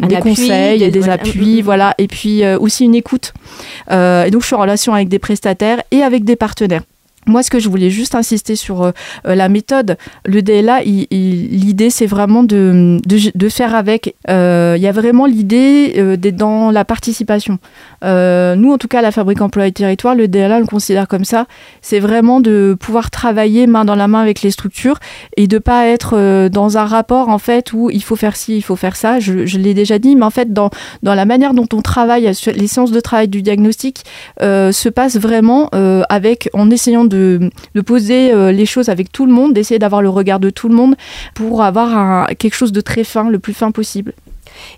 des 0.08 0.18
conseils, 0.18 0.80
des, 0.80 0.92
des 0.92 1.10
appuis, 1.10 1.62
voilà, 1.62 1.94
et 1.98 2.08
puis 2.08 2.44
aussi 2.60 2.86
une 2.86 2.96
écoute. 2.96 3.34
et 3.90 4.30
donc 4.32 4.42
je 4.42 4.48
suis 4.48 4.56
en 4.56 4.62
relation 4.62 4.94
avec 4.94 5.10
des 5.10 5.20
prestataires 5.20 5.82
et 5.92 6.02
avec 6.02 6.24
des 6.24 6.36
partenaires. 6.36 6.84
Moi, 7.28 7.42
ce 7.42 7.50
que 7.50 7.60
je 7.60 7.70
voulais 7.70 7.90
juste 7.90 8.14
insister 8.14 8.56
sur 8.56 8.84
euh, 8.84 8.92
euh, 9.28 9.34
la 9.34 9.50
méthode, 9.50 9.98
le 10.26 10.44
DLA, 10.44 10.84
l'idée, 10.84 11.90
c'est 11.90 12.06
vraiment 12.06 12.44
de, 12.44 13.00
faire 13.50 13.74
avec. 13.74 14.16
Euh, 14.30 14.76
il 14.78 14.84
y 14.84 14.88
a 14.88 14.92
vraiment 14.92 15.26
l'idée 15.26 16.18
d'être 16.18 16.36
dans 16.36 16.72
la 16.72 16.86
participation. 16.86 17.58
nous, 18.04 18.72
en 18.72 18.78
tout 18.78 18.88
cas, 18.88 19.02
la 19.02 19.12
Fabrique 19.12 19.42
Emploi 19.42 19.68
et 19.68 19.72
Territoire, 19.72 20.14
le 20.14 20.28
DLA, 20.28 20.58
on 20.58 20.60
le 20.60 20.66
considère 20.66 21.08
comme 21.08 21.26
ça. 21.26 21.46
C'est 21.82 22.00
vraiment 22.00 22.42
de 22.42 22.78
pouvoir 22.80 23.10
travailler 23.10 23.66
main 23.66 23.86
dans 23.86 23.96
la 23.96 24.08
main 24.08 24.20
avec 24.20 24.42
les 24.42 24.52
structures 24.52 25.00
et 25.38 25.48
de 25.48 25.58
pas 25.58 25.88
être 25.88 26.50
dans 26.50 26.78
un 26.78 26.86
rapport, 26.86 27.30
en 27.30 27.40
fait, 27.40 27.74
où 27.74 27.90
il 27.90 28.04
faut 28.04 28.16
faire 28.16 28.36
ci, 28.36 28.58
il 28.58 28.62
faut 28.62 28.76
faire 28.76 28.96
ça. 28.96 29.20
Je, 29.20 29.46
je 29.46 29.58
l'ai 29.58 29.74
déjà 29.74 29.98
dit, 30.00 30.16
mais 30.16 30.26
en 30.26 30.30
fait, 30.30 30.54
dans, 30.54 30.70
dans 31.02 31.16
la 31.16 31.26
manière 31.26 31.54
dont 31.54 31.68
on 31.74 31.82
travaille, 31.82 32.30
les 32.56 32.68
séances 32.68 32.92
de 32.92 33.00
travail 33.00 33.28
du 33.28 33.42
diagnostic 33.42 34.04
se 34.40 34.90
passent 34.90 35.18
vraiment 35.18 35.70
avec, 36.10 36.50
en 36.54 36.70
essayant 36.70 37.06
de 37.06 37.15
de, 37.16 37.82
poser 37.82 38.34
euh, 38.34 38.52
les 38.52 38.66
choses 38.66 38.90
avec 38.90 39.12
tout 39.12 39.26
le 39.26 39.32
monde, 39.32 39.54
d'essayer 39.54 39.80
d'avoir 39.80 40.02
le 40.02 40.10
regard 40.10 40.40
de 40.40 40.50
tout 40.50 40.70
le 40.70 40.76
monde 40.76 40.96
pour 41.34 41.64
avoir 41.64 42.28
quelque 42.38 42.56
chose 42.56 42.72
de 42.72 42.82
très 42.82 43.04
fin, 43.04 43.30
le 43.30 43.40
plus 43.40 43.54
fin 43.54 43.72
possible. 43.72 44.14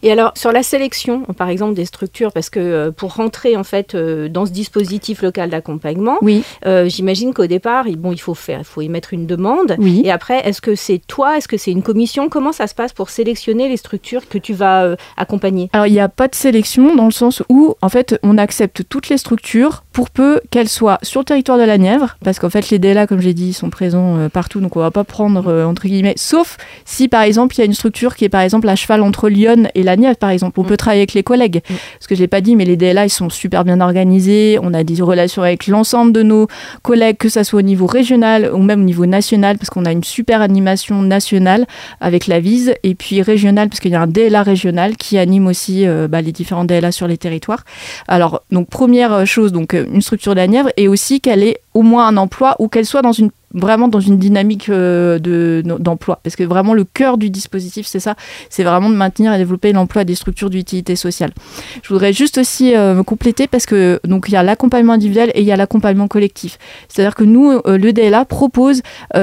Et 0.03 0.12
alors, 0.12 0.31
sur 0.36 0.51
la 0.51 0.63
sélection, 0.63 1.22
par 1.38 1.50
exemple, 1.50 1.74
des 1.74 1.86
structures, 1.86 2.31
parce 2.31 2.50
que 2.50 2.60
euh, 2.60 2.91
pour 2.91 3.15
rentrer 3.15 3.55
en 3.57 3.63
fait 3.63 3.96
euh, 3.96 4.29
dans 4.29 4.46
ce 4.46 4.51
dispositif 4.51 5.22
local 5.22 5.50
d'accompagnement, 5.50 6.17
Oui. 6.22 6.43
euh, 6.65 6.88
j'imagine 6.89 7.34
qu'au 7.34 7.48
départ, 7.48 7.88
il, 7.88 7.98
bon, 7.98 8.12
il 8.12 8.19
faut 8.19 8.34
faire, 8.34 8.60
il 8.60 8.65
faut 8.65 8.81
y 8.81 8.89
mettre 8.89 9.13
une 9.13 9.25
demande. 9.25 9.75
Oui. 9.79 10.01
Et 10.05 10.12
après, 10.12 10.48
est-ce 10.48 10.62
que 10.62 10.75
c'est 10.75 11.01
toi, 11.07 11.38
est-ce 11.38 11.48
que 11.48 11.57
c'est 11.57 11.72
une 11.72 11.84
commission? 11.84 12.29
Comment 12.29 12.51
ça 12.51 12.67
se 12.67 12.75
passe 12.75 12.93
pour 12.93 13.10
sélectionner 13.10 13.67
les 13.69 13.77
structures 13.77 14.27
que 14.27 14.38
tu 14.38 14.53
vas 14.53 14.96
accompagner? 15.17 15.69
Alors, 15.74 15.88
il 15.88 15.93
n'y 15.93 16.00
a 16.00 16.10
pas 16.10 16.27
de 16.27 16.36
sélection 16.36 16.96
dans 16.96 17.05
le 17.05 17.12
sens 17.12 17.43
où, 17.50 17.75
en 17.81 17.89
fait, 17.89 18.19
on 18.24 18.38
accepte 18.38 18.84
toutes 18.89 19.10
les 19.10 19.17
structures 19.17 19.84
pour 19.91 20.10
peu 20.10 20.39
qu'elles 20.51 20.69
soient 20.69 21.00
sur 21.01 21.22
le 21.22 21.25
territoire 21.25 21.57
de 21.57 21.63
la 21.63 21.77
Nièvre, 21.77 22.17
parce 22.24 22.39
qu'en 22.39 22.50
fait, 22.50 22.69
les 22.69 22.79
DLA, 22.79 23.07
comme 23.07 23.22
j'ai 23.22 23.34
dit, 23.34 23.53
sont 23.53 23.69
présents 23.69 24.29
partout, 24.29 24.60
donc 24.60 24.75
on 24.75 24.79
va 24.79 24.91
pas 24.91 25.03
prendre, 25.03 25.63
entre 25.65 25.88
guillemets, 25.88 26.13
sauf 26.17 26.57
si, 26.86 27.07
par 27.07 27.22
exemple, 27.24 27.55
il 27.55 27.60
y 27.60 27.62
a 27.62 27.65
une 27.65 27.74
structure 27.74 28.15
qui 28.15 28.25
est, 28.25 28.29
par 28.29 28.41
exemple, 28.41 28.67
à 28.69 28.75
cheval 28.75 29.01
entre 29.01 29.29
Lyon 29.29 29.66
et 29.75 29.83
la 29.83 29.95
Nièvre, 29.95 30.17
par 30.17 30.29
exemple. 30.29 30.59
On 30.59 30.63
Mm. 30.63 30.67
peut 30.67 30.77
travailler 30.77 31.01
avec 31.01 31.13
les 31.13 31.24
collègues. 31.24 31.62
Mm. 31.69 31.74
Parce 32.00 32.07
que 32.07 32.15
je 32.15 32.19
l'ai 32.21 32.27
pas 32.27 32.41
dit, 32.41 32.55
mais 32.55 32.65
les 32.65 32.77
DLA, 32.77 33.05
ils 33.05 33.09
sont 33.09 33.29
super 33.29 33.63
bien 33.63 33.81
organisés. 33.81 34.57
On 34.62 34.74
a 34.74 34.83
des 34.83 35.01
relations 35.01 35.41
avec 35.43 35.67
l'ensemble 35.67 36.12
de 36.13 36.24
nos 36.24 36.47
collègues, 36.81 37.17
que 37.17 37.29
ça 37.29 37.43
soit 37.43 37.59
au 37.59 37.63
niveau 37.63 37.86
régional 37.86 38.51
ou 38.53 38.59
même 38.59 38.81
au 38.81 38.86
niveau 38.86 39.05
national, 39.05 39.57
parce 39.57 39.69
qu'on 39.69 39.86
a 39.86 39.91
une 39.91 40.03
super 40.03 40.41
animation 40.41 41.01
nationale 41.01 41.65
avec 42.01 42.27
la 42.27 42.39
vise, 42.39 42.74
et 42.83 42.95
puis 42.95 43.21
régionale, 43.21 43.69
parce 43.69 43.79
qu'il 43.79 43.91
y 43.91 43.95
a 43.95 44.01
un 44.01 44.07
DLA 44.07 44.43
régional 44.43 44.95
qui 44.97 45.17
anime 45.17 45.47
aussi 45.47 45.86
euh, 45.88 46.07
bah, 46.07 46.21
les 46.21 46.31
différents 46.31 46.65
DLA 46.65 46.91
sur 46.91 47.07
les 47.07 47.17
territoires. 47.17 47.63
Alors, 48.07 48.41
donc 48.51 48.69
première 48.69 49.13
euh, 49.13 49.25
chose, 49.25 49.51
donc 49.51 49.74
euh, 49.74 49.86
une 49.93 50.01
structure 50.01 50.33
de 50.33 50.39
la 50.39 50.47
Nièvre, 50.47 50.69
et 50.77 50.88
aussi 50.88 51.21
qu'elle 51.21 51.43
ait 51.43 51.57
au 51.74 51.81
moins 51.83 52.07
un 52.07 52.17
emploi 52.17 52.55
ou 52.59 52.67
qu'elle 52.67 52.86
soit 52.86 53.01
dans 53.01 53.12
une 53.12 53.29
vraiment 53.54 53.88
dans 53.88 54.00
une 54.00 54.18
dynamique 54.18 54.70
euh, 54.70 55.20
de- 55.20 55.63
d'emploi. 55.80 56.20
Parce 56.24 56.36
que 56.36 56.44
vraiment 56.44 56.74
le 56.74 56.84
cœur 56.84 57.18
du 57.18 57.30
dispositif 57.30 57.88
c'est 57.88 58.00
ça. 58.00 58.16
C'est 58.50 58.63
vraiment 58.63 58.89
de 58.89 58.96
maintenir 58.96 59.34
et 59.34 59.38
développer 59.38 59.72
l'emploi 59.72 60.04
des 60.04 60.16
structures 60.16 60.50
d'utilité 60.50 60.96
sociale. 60.96 61.32
Je 61.82 61.89
voudrais 61.94 62.12
juste 62.13 62.38
aussi 62.38 62.75
euh, 62.75 62.94
me 62.94 63.04
compléter 63.04 63.48
parce 63.48 63.66
que 63.66 64.00
donc 64.04 64.25
il 64.27 64.34
y 64.34 64.36
a 64.36 64.44
l'accompagnement 64.44 64.94
individuel 64.94 65.32
et 65.34 65.42
il 65.42 65.46
y 65.48 65.51
a 65.51 65.56
l'accompagnement 65.56 66.08
collectif. 66.08 66.58
C'est 66.89 67.01
à 67.01 67.06
dire 67.06 67.16
que 67.16 67.24
nous 67.24 67.51
euh, 67.51 67.77
le 67.77 67.94
DLA 67.94 68.25
propose 68.25 68.82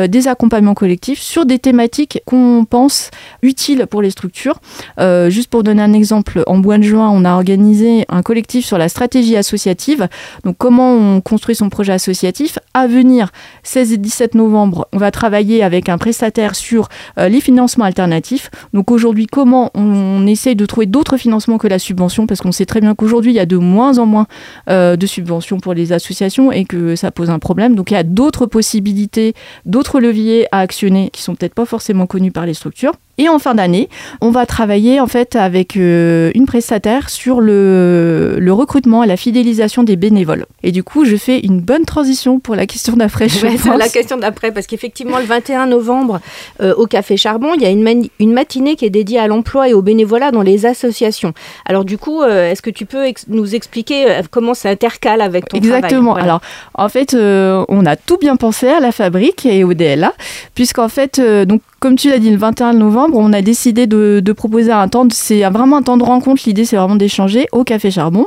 des 0.08 0.28
accompagnements 0.28 0.74
collectifs 0.74 1.20
sur 1.20 1.44
des 1.46 1.58
thématiques 1.58 2.20
qu'on 2.24 2.64
pense 2.68 3.10
utiles 3.42 3.86
pour 3.88 4.02
les 4.02 4.10
structures. 4.10 4.60
Juste 5.28 5.48
pour 5.50 5.62
donner 5.62 5.82
un 5.82 5.92
exemple, 5.92 6.42
en 6.46 6.56
mois 6.56 6.78
de 6.78 6.82
juin, 6.82 7.10
on 7.10 7.24
a 7.24 7.34
organisé 7.34 8.04
un 8.08 8.22
collectif 8.22 8.64
sur 8.64 8.78
la 8.78 8.88
stratégie 8.88 9.36
associative. 9.36 10.08
Donc, 10.44 10.56
comment 10.58 10.94
on 10.94 11.20
construit 11.20 11.54
son 11.54 11.68
projet 11.68 11.92
associatif. 11.92 12.58
À 12.72 12.86
venir, 12.86 13.30
16 13.62 13.92
et 13.92 13.96
17 13.96 14.13
novembre, 14.34 14.88
on 14.92 14.98
va 14.98 15.10
travailler 15.10 15.62
avec 15.62 15.88
un 15.88 15.98
prestataire 15.98 16.54
sur 16.54 16.88
euh, 17.18 17.28
les 17.28 17.40
financements 17.40 17.84
alternatifs. 17.84 18.50
Donc, 18.72 18.90
aujourd'hui, 18.90 19.26
comment 19.26 19.70
on, 19.74 19.82
on 20.14 20.26
essaye 20.26 20.56
de 20.56 20.66
trouver 20.66 20.86
d'autres 20.86 21.16
financements 21.16 21.58
que 21.58 21.68
la 21.68 21.78
subvention, 21.78 22.26
parce 22.26 22.40
qu'on 22.40 22.52
sait 22.52 22.66
très 22.66 22.80
bien 22.80 22.94
qu'aujourd'hui, 22.94 23.32
il 23.32 23.36
y 23.36 23.40
a 23.40 23.46
de 23.46 23.56
moins 23.56 23.98
en 23.98 24.06
moins 24.06 24.26
euh, 24.70 24.96
de 24.96 25.06
subventions 25.06 25.58
pour 25.58 25.74
les 25.74 25.92
associations 25.92 26.52
et 26.52 26.64
que 26.64 26.96
ça 26.96 27.10
pose 27.10 27.30
un 27.30 27.38
problème. 27.38 27.74
Donc, 27.74 27.90
il 27.90 27.94
y 27.94 27.98
a 27.98 28.02
d'autres 28.02 28.46
possibilités, 28.46 29.34
d'autres 29.66 30.00
leviers 30.00 30.46
à 30.52 30.58
actionner 30.60 31.10
qui 31.12 31.22
sont 31.22 31.34
peut-être 31.34 31.54
pas 31.54 31.66
forcément 31.66 32.06
connus 32.06 32.32
par 32.32 32.46
les 32.46 32.54
structures. 32.54 32.92
Et 33.16 33.28
en 33.28 33.38
fin 33.38 33.54
d'année, 33.54 33.88
on 34.20 34.30
va 34.30 34.44
travailler 34.44 35.00
en 35.00 35.06
fait 35.06 35.36
avec 35.36 35.76
euh, 35.76 36.32
une 36.34 36.46
prestataire 36.46 37.10
sur 37.10 37.40
le, 37.40 38.36
le 38.38 38.52
recrutement 38.52 39.04
et 39.04 39.06
la 39.06 39.16
fidélisation 39.16 39.84
des 39.84 39.96
bénévoles. 39.96 40.46
Et 40.62 40.72
du 40.72 40.82
coup, 40.82 41.04
je 41.04 41.14
fais 41.16 41.38
une 41.38 41.60
bonne 41.60 41.84
transition 41.84 42.40
pour 42.40 42.56
la 42.56 42.66
question 42.66 42.94
d'après. 42.96 43.26
Ouais, 43.42 43.56
la 43.78 43.88
question 43.88 44.16
d'après, 44.16 44.50
parce 44.52 44.66
qu'effectivement, 44.66 45.18
le 45.18 45.24
21 45.24 45.66
novembre, 45.66 46.20
euh, 46.60 46.74
au 46.76 46.86
Café 46.86 47.16
Charbon, 47.16 47.52
il 47.54 47.62
y 47.62 47.66
a 47.66 47.70
une, 47.70 48.32
matinée 48.32 48.74
qui 48.74 48.84
est 48.84 48.90
dédiée 48.90 49.18
à 49.20 49.28
l'emploi 49.28 49.68
et 49.68 49.74
au 49.74 49.82
bénévolat 49.82 50.32
dans 50.32 50.42
les 50.42 50.66
associations. 50.66 51.32
Alors 51.66 51.84
du 51.84 51.98
coup, 51.98 52.22
euh, 52.22 52.50
est-ce 52.50 52.62
que 52.62 52.70
tu 52.70 52.84
peux 52.84 53.04
ex- 53.04 53.26
nous 53.28 53.54
expliquer 53.54 54.06
comment 54.30 54.54
ça 54.54 54.70
intercale 54.70 55.20
avec 55.20 55.48
ton 55.48 55.58
travail? 55.60 55.76
Exactement. 55.76 56.12
Voilà. 56.12 56.24
Alors, 56.24 56.40
en 56.74 56.88
fait, 56.88 57.14
on 57.14 57.86
a 57.86 57.96
tout 57.96 58.18
bien 58.18 58.36
pensé 58.36 58.68
à 58.68 58.80
la 58.80 58.90
fabrique 58.92 59.46
et 59.46 59.62
au 59.62 59.72
DLA, 59.74 60.12
puisqu'en 60.54 60.88
fait, 60.88 61.20
donc, 61.46 61.60
comme 61.84 61.96
tu 61.96 62.08
l'as 62.08 62.18
dit, 62.18 62.30
le 62.30 62.38
21 62.38 62.72
novembre, 62.72 63.18
on 63.18 63.34
a 63.34 63.42
décidé 63.42 63.86
de, 63.86 64.32
proposer 64.34 64.72
un 64.72 64.88
temps, 64.88 65.06
c'est 65.12 65.42
vraiment 65.50 65.76
un 65.76 65.82
temps 65.82 65.98
de 65.98 66.02
rencontre. 66.02 66.40
L'idée, 66.46 66.64
c'est 66.64 66.76
vraiment 66.76 66.96
d'échanger 66.96 67.46
au 67.52 67.62
Café 67.62 67.90
Charbon. 67.90 68.24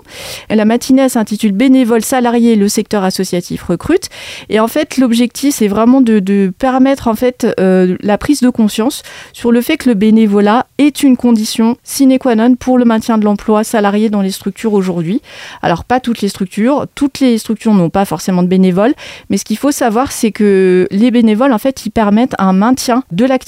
La 0.52 0.64
matinée, 0.64 1.10
s'intitule 1.10 1.54
Bénévoles 1.54 2.04
salariés, 2.04 2.56
le 2.56 2.70
secteur 2.70 3.04
associatif 3.04 3.64
recrute. 3.64 4.10
Et 4.50 4.60
en 4.60 4.68
fait, 4.68 4.98
l'objectif, 4.98 5.56
c'est 5.56 5.68
vraiment 5.68 6.02
de, 6.02 6.20
de 6.20 6.54
permettre 6.60 7.08
en 7.08 7.16
fait 7.16 7.48
euh, 7.60 7.98
la 8.02 8.20
prise 8.20 8.42
de 8.42 8.52
conscience 8.52 9.02
sur 9.34 9.52
le 9.52 9.62
fait 9.62 9.78
que 9.78 9.90
le 9.90 9.96
bénévolat 9.96 10.68
est 10.78 11.02
une 11.02 11.18
condition 11.18 11.78
sine 11.82 12.20
qua 12.20 12.36
non 12.36 12.54
pour 12.54 12.78
le 12.78 12.86
maintien 12.86 13.18
de 13.18 13.26
l'emploi 13.26 13.64
salarié 13.64 14.12
dans 14.12 14.22
les 14.22 14.30
structures 14.30 14.74
aujourd'hui. 14.74 15.20
Alors 15.64 15.84
pas 15.84 16.00
toutes 16.00 16.22
les 16.22 16.30
structures, 16.30 16.86
toutes 16.94 17.22
les 17.22 17.40
structures 17.40 17.74
n'ont 17.74 17.90
pas 17.90 18.06
forcément 18.06 18.44
de 18.44 18.48
bénévoles, 18.48 18.94
mais 19.32 19.38
ce 19.40 19.46
qu'il 19.46 19.58
faut 19.58 19.72
savoir 19.72 20.12
c'est 20.12 20.32
que 20.32 20.88
les 20.92 21.10
bénévoles 21.10 21.54
en 21.54 21.58
fait 21.58 21.88
ils 21.88 21.92
permettent 21.92 22.36
un 22.38 22.54
maintien 22.54 23.02
de 23.12 23.26
l'activité 23.26 23.47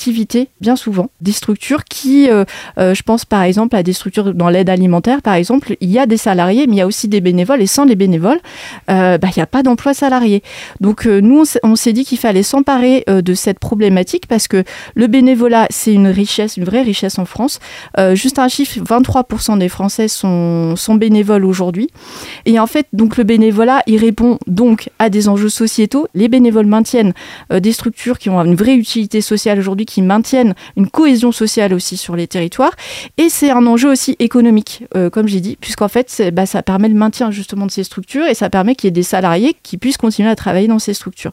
bien 0.62 0.76
souvent 0.76 1.10
des 1.22 1.32
structures 1.32 1.84
qui, 1.84 2.30
euh, 2.30 2.46
euh, 2.78 2.94
je 2.94 3.04
pense 3.04 3.26
par 3.26 3.44
exemple 3.44 3.76
à 3.76 3.84
des 3.84 3.94
structures 3.94 4.34
dans 4.34 4.50
l'aide 4.50 4.70
alimentaire 4.70 5.22
par 5.22 5.34
exemple, 5.34 5.76
il 5.82 5.90
y 5.92 6.00
a 6.00 6.06
des 6.06 6.18
salariés 6.18 6.68
mais 6.68 6.76
il 6.76 6.80
y 6.80 6.82
a 6.82 6.88
aussi 6.88 7.08
des 7.08 7.22
bénévoles 7.22 7.62
et 7.62 7.68
sans 7.68 7.86
les 7.86 7.96
bénévoles, 7.96 8.40
euh, 8.90 9.18
bah, 9.18 9.28
il 9.36 9.38
n'y 9.40 9.44
a 9.44 9.48
pas 9.48 9.64
d'emploi 9.64 9.94
salarié. 9.94 10.42
Donc 10.80 11.06
nous 11.06 11.44
on 11.64 11.76
s'est- 11.76 11.94
dit 11.94 12.06
qu'il 12.06 12.20
fallait 12.20 12.44
s'emparer 12.44 13.04
de 13.08 13.34
cette 13.34 13.58
problématique 13.58 14.28
parce 14.28 14.48
que 14.48 14.64
le 14.96 15.08
bénévolat 15.08 15.66
c'est 15.72 15.94
une 15.94 16.08
richesse, 16.08 16.56
une 16.58 16.66
vraie 16.66 16.84
richesse 16.84 17.18
en 17.18 17.26
France. 17.26 17.60
Juste 18.14 18.38
un 18.38 18.48
chiffre, 18.48 18.80
23% 18.84 19.58
des 19.58 19.70
Français 19.70 20.08
sont, 20.08 20.76
sont 20.76 20.94
bénévoles 20.96 21.46
aujourd'hui. 21.46 21.90
Et 22.46 22.60
en 22.60 22.68
fait, 22.68 22.86
donc 22.94 23.18
le 23.18 23.24
bénévolat, 23.24 23.82
il 23.88 23.98
répond 23.98 24.38
donc 24.46 24.90
à 25.00 25.10
des 25.10 25.28
enjeux 25.28 25.50
sociétaux. 25.50 26.08
Les 26.14 26.28
bénévoles 26.28 26.68
maintiennent 26.68 27.14
des 27.52 27.72
structures 27.72 28.20
qui 28.20 28.30
ont 28.30 28.40
une 28.40 28.56
vraie 28.56 28.76
utilité 28.76 29.22
sociale 29.22 29.58
aujourd'hui, 29.58 29.88
qui 29.90 30.04
maintiennent 30.04 30.54
une 30.78 30.88
cohésion 30.88 31.32
sociale 31.32 31.74
aussi 31.74 31.98
sur 31.98 32.16
les 32.16 32.28
territoires. 32.28 32.74
Et 33.18 33.28
c'est 33.28 33.50
un 33.50 33.66
enjeu 33.66 33.90
aussi 33.90 34.16
économique, 34.20 34.84
euh, 34.96 35.10
comme 35.10 35.28
j'ai 35.28 35.40
dit, 35.40 35.58
puisqu'en 35.60 35.88
fait, 35.88 36.32
bah, 36.32 36.46
ça 36.46 36.62
permet 36.62 36.90
le 36.90 36.94
maintien 36.94 37.32
justement 37.32 37.66
de 37.66 37.72
ces 37.72 37.84
structures 37.84 38.28
et 38.28 38.36
ça 38.36 38.52
permet 38.52 38.76
qu'il 38.76 38.88
y 38.88 38.90
ait 38.90 38.92
des 38.92 39.04
salariés 39.04 39.56
qui 39.64 39.78
puissent 39.78 39.98
continuer 39.98 40.30
à 40.30 40.36
travailler 40.36 40.68
dans 40.68 40.78
ces 40.78 40.94
structures. 40.94 41.32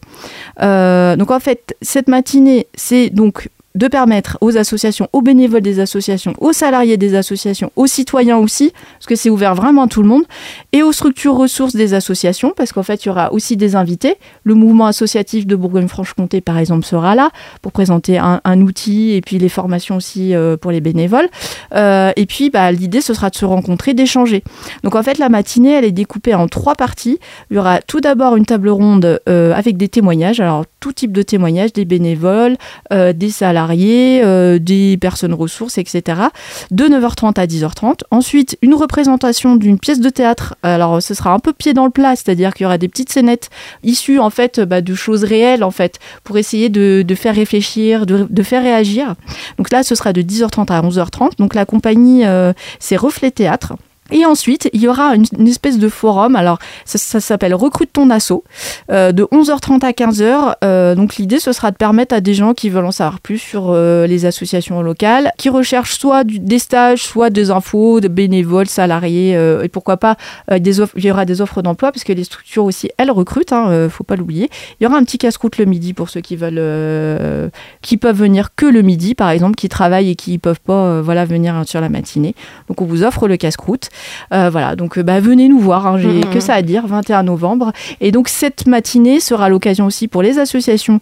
Euh, 0.62 1.16
donc 1.16 1.30
en 1.30 1.38
fait, 1.38 1.76
cette 1.82 2.08
matinée, 2.08 2.66
c'est 2.74 3.10
donc 3.10 3.50
de 3.76 3.88
permettre 3.88 4.38
aux 4.40 4.56
associations, 4.56 5.08
aux 5.12 5.22
bénévoles 5.22 5.60
des 5.60 5.80
associations, 5.80 6.34
aux 6.38 6.52
salariés 6.52 6.96
des 6.96 7.14
associations, 7.14 7.70
aux 7.76 7.86
citoyens 7.86 8.38
aussi, 8.38 8.72
parce 8.94 9.06
que 9.06 9.14
c'est 9.14 9.30
ouvert 9.30 9.54
vraiment 9.54 9.84
à 9.84 9.86
tout 9.86 10.02
le 10.02 10.08
monde, 10.08 10.24
et 10.72 10.82
aux 10.82 10.92
structures 10.92 11.34
ressources 11.34 11.76
des 11.76 11.94
associations, 11.94 12.54
parce 12.56 12.72
qu'en 12.72 12.82
fait, 12.82 13.04
il 13.04 13.08
y 13.08 13.10
aura 13.10 13.32
aussi 13.32 13.56
des 13.56 13.76
invités. 13.76 14.16
Le 14.44 14.54
mouvement 14.54 14.86
associatif 14.86 15.46
de 15.46 15.54
Bourgogne-Franche-Comté, 15.56 16.40
par 16.40 16.58
exemple, 16.58 16.86
sera 16.86 17.14
là 17.14 17.30
pour 17.60 17.72
présenter 17.72 18.18
un, 18.18 18.40
outil 18.60 19.12
et 19.12 19.20
puis 19.20 19.38
les 19.38 19.50
formations 19.50 19.96
aussi 19.96 20.34
euh, 20.34 20.56
pour 20.56 20.70
les 20.70 20.80
bénévoles. 20.80 21.28
Euh, 21.74 22.10
et 22.16 22.24
puis, 22.24 22.48
bah, 22.48 22.72
l'idée, 22.72 23.02
ce 23.02 23.12
sera 23.12 23.28
de 23.28 23.36
se 23.36 23.44
rencontrer, 23.44 23.92
d'échanger. 23.92 24.42
Donc, 24.82 24.94
en 24.94 25.02
fait, 25.02 25.18
la 25.18 25.28
matinée, 25.28 25.72
elle 25.72 25.84
est 25.84 25.92
découpée 25.92 26.34
en 26.34 26.48
trois 26.48 26.74
parties. 26.74 27.18
Il 27.50 27.56
y 27.56 27.58
aura 27.58 27.82
tout 27.82 28.00
d'abord 28.00 28.36
une 28.36 28.46
table 28.46 28.70
ronde 28.70 29.20
euh, 29.28 29.52
avec 29.54 29.76
des 29.76 29.88
témoignages, 29.88 30.40
alors 30.40 30.64
tout 30.80 30.92
type 30.92 31.12
de 31.12 31.22
témoignages, 31.22 31.74
des 31.74 31.84
bénévoles, 31.84 32.56
des 32.90 33.30
salariés, 33.30 33.65
euh, 33.70 34.58
des 34.58 34.96
personnes 34.96 35.34
ressources, 35.34 35.78
etc. 35.78 36.22
De 36.70 36.84
9h30 36.84 37.38
à 37.38 37.46
10h30. 37.46 38.00
Ensuite, 38.10 38.58
une 38.62 38.74
représentation 38.74 39.56
d'une 39.56 39.78
pièce 39.78 40.00
de 40.00 40.10
théâtre. 40.10 40.56
Alors, 40.62 41.02
ce 41.02 41.14
sera 41.14 41.32
un 41.32 41.38
peu 41.38 41.52
pied 41.52 41.74
dans 41.74 41.84
le 41.84 41.90
plat, 41.90 42.14
c'est-à-dire 42.16 42.54
qu'il 42.54 42.64
y 42.64 42.66
aura 42.66 42.78
des 42.78 42.88
petites 42.88 43.12
scénettes 43.12 43.50
issues 43.82 44.18
en 44.18 44.30
fait 44.30 44.60
bah, 44.60 44.80
de 44.80 44.94
choses 44.94 45.24
réelles 45.24 45.64
en 45.64 45.70
fait 45.70 45.98
pour 46.24 46.38
essayer 46.38 46.68
de, 46.68 47.04
faire 47.14 47.34
réfléchir, 47.34 48.06
de, 48.06 48.26
de 48.28 48.42
faire 48.42 48.62
réagir. 48.62 49.14
Donc 49.58 49.70
là, 49.70 49.82
ce 49.82 49.94
sera 49.94 50.12
de 50.12 50.22
10h30 50.22 50.70
à 50.72 50.82
11h30. 50.82 51.38
Donc 51.38 51.54
la 51.54 51.64
compagnie, 51.64 52.26
euh, 52.26 52.52
c'est 52.78 52.96
Reflet 52.96 53.30
Théâtre. 53.30 53.74
Et 54.12 54.24
ensuite, 54.24 54.70
il 54.72 54.80
y 54.80 54.88
aura 54.88 55.14
une, 55.14 55.48
espèce 55.48 55.78
de 55.78 55.88
forum. 55.88 56.36
Alors, 56.36 56.58
ça, 56.84 57.20
s'appelle 57.20 57.54
Recrute 57.54 57.92
ton 57.92 58.10
assaut, 58.10 58.44
euh, 58.90 59.12
de 59.12 59.24
11h30 59.24 59.84
à 59.84 59.90
15h. 59.90 60.54
Euh, 60.62 60.94
donc, 60.94 61.16
l'idée, 61.16 61.40
ce 61.40 61.52
sera 61.52 61.70
de 61.70 61.76
permettre 61.76 62.14
à 62.14 62.20
des 62.20 62.34
gens 62.34 62.54
qui 62.54 62.70
veulent 62.70 62.84
en 62.84 62.92
savoir 62.92 63.20
plus 63.20 63.38
sur 63.38 63.70
euh, 63.70 64.06
les 64.06 64.24
associations 64.24 64.80
locales, 64.82 65.32
qui 65.38 65.48
recherchent 65.48 65.98
soit 65.98 66.24
des 66.24 66.58
stages, 66.58 67.02
soit 67.02 67.30
des 67.30 67.50
infos, 67.50 68.00
de 68.00 68.08
bénévoles, 68.08 68.66
salariés, 68.66 69.32
et 69.62 69.68
pourquoi 69.68 69.96
pas 69.96 70.16
des 70.58 70.80
offres. 70.80 70.94
Il 70.96 71.04
y 71.04 71.10
aura 71.10 71.24
des 71.24 71.40
offres 71.40 71.62
d'emploi 71.62 71.92
parce 71.92 72.04
que 72.04 72.12
les 72.12 72.24
structures 72.24 72.64
aussi, 72.64 72.90
elles 72.98 73.10
recrutent. 73.10 73.52
Hein, 73.52 73.88
faut 73.88 74.04
pas 74.04 74.16
l'oublier. 74.16 74.50
Il 74.80 74.84
y 74.84 74.86
aura 74.86 74.96
un 74.96 75.04
petit 75.04 75.18
casse-croûte 75.18 75.58
le 75.58 75.64
midi 75.64 75.94
pour 75.94 76.10
ceux 76.10 76.20
qui 76.20 76.36
veulent, 76.36 77.50
qui 77.82 77.96
peuvent 77.96 78.16
venir 78.16 78.54
que 78.54 78.66
le 78.66 78.82
midi, 78.82 79.14
par 79.14 79.30
exemple, 79.30 79.56
qui 79.56 79.68
travaillent 79.68 80.10
et 80.10 80.14
qui 80.14 80.38
peuvent 80.38 80.60
pas, 80.60 81.00
voilà, 81.00 81.24
venir 81.24 81.62
sur 81.66 81.80
la 81.80 81.88
matinée. 81.88 82.34
Donc, 82.68 82.80
on 82.80 82.84
vous 82.84 83.02
offre 83.02 83.28
le 83.28 83.36
casse-croûte. 83.36 83.90
Voilà, 84.30 84.76
donc 84.76 84.98
bah, 84.98 85.20
venez 85.20 85.48
nous 85.48 85.58
voir, 85.58 85.86
hein, 85.86 85.98
j'ai 85.98 86.20
que 86.20 86.40
ça 86.40 86.54
à 86.54 86.62
dire, 86.62 86.86
21 86.86 87.24
novembre. 87.24 87.72
Et 88.00 88.12
donc 88.12 88.28
cette 88.28 88.66
matinée 88.66 89.20
sera 89.20 89.48
l'occasion 89.48 89.86
aussi 89.86 90.08
pour 90.08 90.22
les 90.22 90.38
associations 90.38 91.00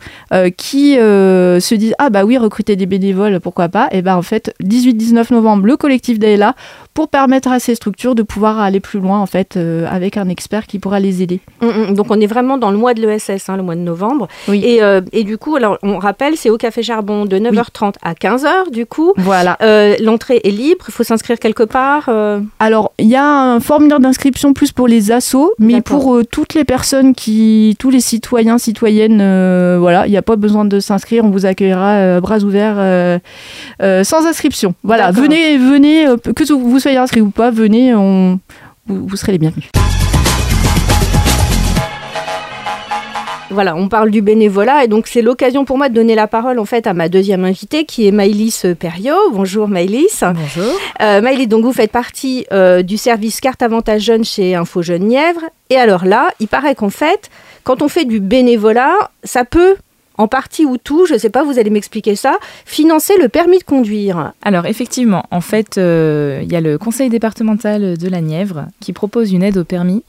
qui 0.56 0.94
se 0.94 1.74
disent 1.74 1.94
ah 1.98 2.10
bah 2.10 2.24
oui 2.24 2.38
recruter 2.38 2.76
des 2.76 2.86
bénévoles 2.86 3.40
pourquoi 3.40 3.68
pas. 3.68 3.88
Et 3.92 4.02
ben 4.02 4.16
en 4.16 4.22
fait 4.22 4.54
18-19 4.62 5.32
novembre 5.32 5.66
le 5.66 5.76
collectif 5.76 6.18
là 6.20 6.54
pour 6.94 7.08
permettre 7.08 7.50
à 7.50 7.58
ces 7.58 7.74
structures 7.74 8.14
de 8.14 8.22
pouvoir 8.22 8.60
aller 8.60 8.80
plus 8.80 9.00
loin 9.00 9.20
en 9.20 9.26
fait 9.26 9.56
euh, 9.56 9.86
avec 9.90 10.16
un 10.16 10.28
expert 10.28 10.66
qui 10.66 10.78
pourra 10.78 11.00
les 11.00 11.22
aider. 11.22 11.40
Mm, 11.60 11.66
mm. 11.66 11.94
donc 11.94 12.06
on 12.10 12.20
est 12.20 12.26
vraiment 12.26 12.56
dans 12.56 12.70
le 12.70 12.78
mois 12.78 12.94
de 12.94 13.00
l'ESS, 13.00 13.48
hein, 13.48 13.56
le 13.56 13.62
mois 13.62 13.74
de 13.74 13.80
novembre. 13.80 14.28
Oui. 14.48 14.62
Et, 14.64 14.82
euh, 14.82 15.00
et, 15.12 15.24
du 15.24 15.36
coup, 15.36 15.56
alors 15.56 15.78
on 15.82 15.98
rappelle, 15.98 16.36
c'est 16.36 16.50
au 16.50 16.56
Café 16.56 16.82
Charbon 16.82 17.26
de 17.26 17.36
9h30 17.36 17.94
à 18.02 18.14
15h 18.14 18.70
du 18.70 18.86
coup. 18.86 19.12
Voilà. 19.16 19.56
Euh, 19.60 19.96
l'entrée 20.00 20.40
est 20.44 20.50
libre, 20.50 20.84
il 20.88 20.92
faut 20.92 21.02
s'inscrire 21.02 21.38
quelque 21.38 21.64
part. 21.64 22.08
Alors 22.60 22.83
il 22.98 23.06
y 23.06 23.16
a 23.16 23.24
un 23.24 23.60
formulaire 23.60 24.00
d'inscription 24.00 24.52
plus 24.52 24.72
pour 24.72 24.88
les 24.88 25.12
assos, 25.12 25.52
mais 25.58 25.80
pour 25.80 26.20
toutes 26.30 26.54
les 26.54 26.64
personnes 26.64 27.14
qui, 27.14 27.76
tous 27.78 27.90
les 27.90 28.00
citoyens, 28.00 28.58
citoyennes, 28.58 29.18
voilà, 29.78 30.06
il 30.06 30.10
n'y 30.10 30.16
a 30.16 30.22
pas 30.22 30.36
besoin 30.36 30.64
de 30.64 30.80
s'inscrire, 30.80 31.24
on 31.24 31.30
vous 31.30 31.46
accueillera 31.46 32.20
bras 32.20 32.38
ouverts 32.38 33.20
sans 33.80 34.26
inscription. 34.26 34.74
Voilà, 34.82 35.10
venez, 35.10 35.58
venez, 35.58 36.06
que 36.34 36.52
vous 36.52 36.80
soyez 36.80 36.96
inscrit 36.96 37.20
ou 37.20 37.30
pas, 37.30 37.50
venez, 37.50 37.94
on, 37.94 38.38
vous, 38.86 39.16
serez 39.16 39.32
les 39.32 39.38
bienvenus. 39.38 39.70
Voilà, 43.54 43.76
on 43.76 43.88
parle 43.88 44.10
du 44.10 44.20
bénévolat 44.20 44.82
et 44.82 44.88
donc 44.88 45.06
c'est 45.06 45.22
l'occasion 45.22 45.64
pour 45.64 45.78
moi 45.78 45.88
de 45.88 45.94
donner 45.94 46.16
la 46.16 46.26
parole 46.26 46.58
en 46.58 46.64
fait 46.64 46.88
à 46.88 46.92
ma 46.92 47.08
deuxième 47.08 47.44
invitée 47.44 47.84
qui 47.84 48.08
est 48.08 48.10
Maïlis 48.10 48.62
Perriot. 48.76 49.30
Bonjour 49.30 49.68
Maïlis. 49.68 50.22
Bonjour. 50.22 50.72
Euh, 51.00 51.20
Maïlis, 51.20 51.46
donc 51.46 51.64
vous 51.64 51.72
faites 51.72 51.92
partie 51.92 52.46
euh, 52.52 52.82
du 52.82 52.96
service 52.96 53.40
carte 53.40 53.62
avantage 53.62 54.02
jeune 54.02 54.24
chez 54.24 54.56
Info 54.56 54.82
Jeune 54.82 55.04
Nièvre. 55.04 55.42
Et 55.70 55.76
alors 55.76 56.04
là, 56.04 56.32
il 56.40 56.48
paraît 56.48 56.74
qu'en 56.74 56.90
fait, 56.90 57.30
quand 57.62 57.80
on 57.80 57.86
fait 57.86 58.04
du 58.04 58.18
bénévolat, 58.18 59.12
ça 59.22 59.44
peut 59.44 59.76
en 60.18 60.26
partie 60.26 60.64
ou 60.64 60.76
tout, 60.76 61.06
je 61.06 61.14
ne 61.14 61.18
sais 61.18 61.30
pas, 61.30 61.44
vous 61.44 61.60
allez 61.60 61.70
m'expliquer 61.70 62.16
ça, 62.16 62.38
financer 62.64 63.14
le 63.20 63.28
permis 63.28 63.58
de 63.58 63.64
conduire. 63.64 64.32
Alors 64.42 64.66
effectivement, 64.66 65.26
en 65.30 65.40
fait, 65.40 65.78
euh, 65.78 66.40
il 66.42 66.50
y 66.50 66.56
a 66.56 66.60
le 66.60 66.76
conseil 66.76 67.08
départemental 67.08 67.96
de 67.98 68.08
la 68.08 68.20
Nièvre 68.20 68.66
qui 68.80 68.92
propose 68.92 69.32
une 69.32 69.44
aide 69.44 69.58
au 69.58 69.64
permis 69.64 70.02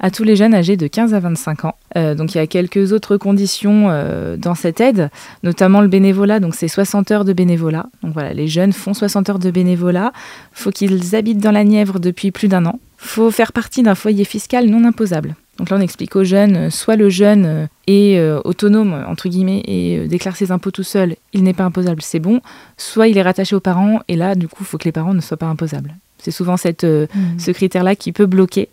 à 0.00 0.10
tous 0.10 0.24
les 0.24 0.36
jeunes 0.36 0.54
âgés 0.54 0.76
de 0.76 0.86
15 0.86 1.14
à 1.14 1.20
25 1.20 1.64
ans. 1.64 1.74
Euh, 1.96 2.14
donc 2.14 2.34
il 2.34 2.38
y 2.38 2.40
a 2.40 2.46
quelques 2.46 2.92
autres 2.92 3.16
conditions 3.16 3.86
euh, 3.88 4.36
dans 4.36 4.54
cette 4.54 4.80
aide, 4.80 5.10
notamment 5.42 5.80
le 5.80 5.88
bénévolat, 5.88 6.40
donc 6.40 6.54
c'est 6.54 6.68
60 6.68 7.10
heures 7.10 7.24
de 7.24 7.32
bénévolat. 7.32 7.86
Donc 8.02 8.12
voilà, 8.12 8.32
les 8.32 8.48
jeunes 8.48 8.72
font 8.72 8.94
60 8.94 9.30
heures 9.30 9.38
de 9.38 9.50
bénévolat, 9.50 10.12
faut 10.52 10.70
qu'ils 10.70 11.14
habitent 11.14 11.38
dans 11.38 11.52
la 11.52 11.64
Nièvre 11.64 11.98
depuis 11.98 12.30
plus 12.30 12.48
d'un 12.48 12.66
an, 12.66 12.78
faut 12.96 13.30
faire 13.30 13.52
partie 13.52 13.82
d'un 13.82 13.94
foyer 13.94 14.24
fiscal 14.24 14.66
non 14.66 14.84
imposable. 14.84 15.34
Donc 15.58 15.70
là, 15.70 15.76
on 15.76 15.80
explique 15.80 16.14
aux 16.14 16.24
jeunes, 16.24 16.56
euh, 16.56 16.70
soit 16.70 16.94
le 16.94 17.08
jeune 17.08 17.68
est 17.88 18.16
euh, 18.18 18.40
autonome, 18.44 19.04
entre 19.08 19.28
guillemets, 19.28 19.62
et 19.66 20.06
déclare 20.06 20.36
ses 20.36 20.52
impôts 20.52 20.70
tout 20.70 20.84
seul, 20.84 21.16
il 21.32 21.42
n'est 21.42 21.52
pas 21.52 21.64
imposable, 21.64 22.00
c'est 22.00 22.20
bon, 22.20 22.40
soit 22.76 23.08
il 23.08 23.18
est 23.18 23.22
rattaché 23.22 23.56
aux 23.56 23.60
parents, 23.60 24.00
et 24.06 24.14
là, 24.14 24.36
du 24.36 24.46
coup, 24.46 24.58
il 24.60 24.66
faut 24.66 24.78
que 24.78 24.84
les 24.84 24.92
parents 24.92 25.14
ne 25.14 25.20
soient 25.20 25.36
pas 25.36 25.46
imposables. 25.46 25.96
C'est 26.18 26.30
souvent 26.30 26.56
cette, 26.56 26.84
mmh. 26.84 27.06
ce 27.38 27.50
critère-là 27.52 27.94
qui 27.94 28.12
peut 28.12 28.26
bloquer. 28.26 28.68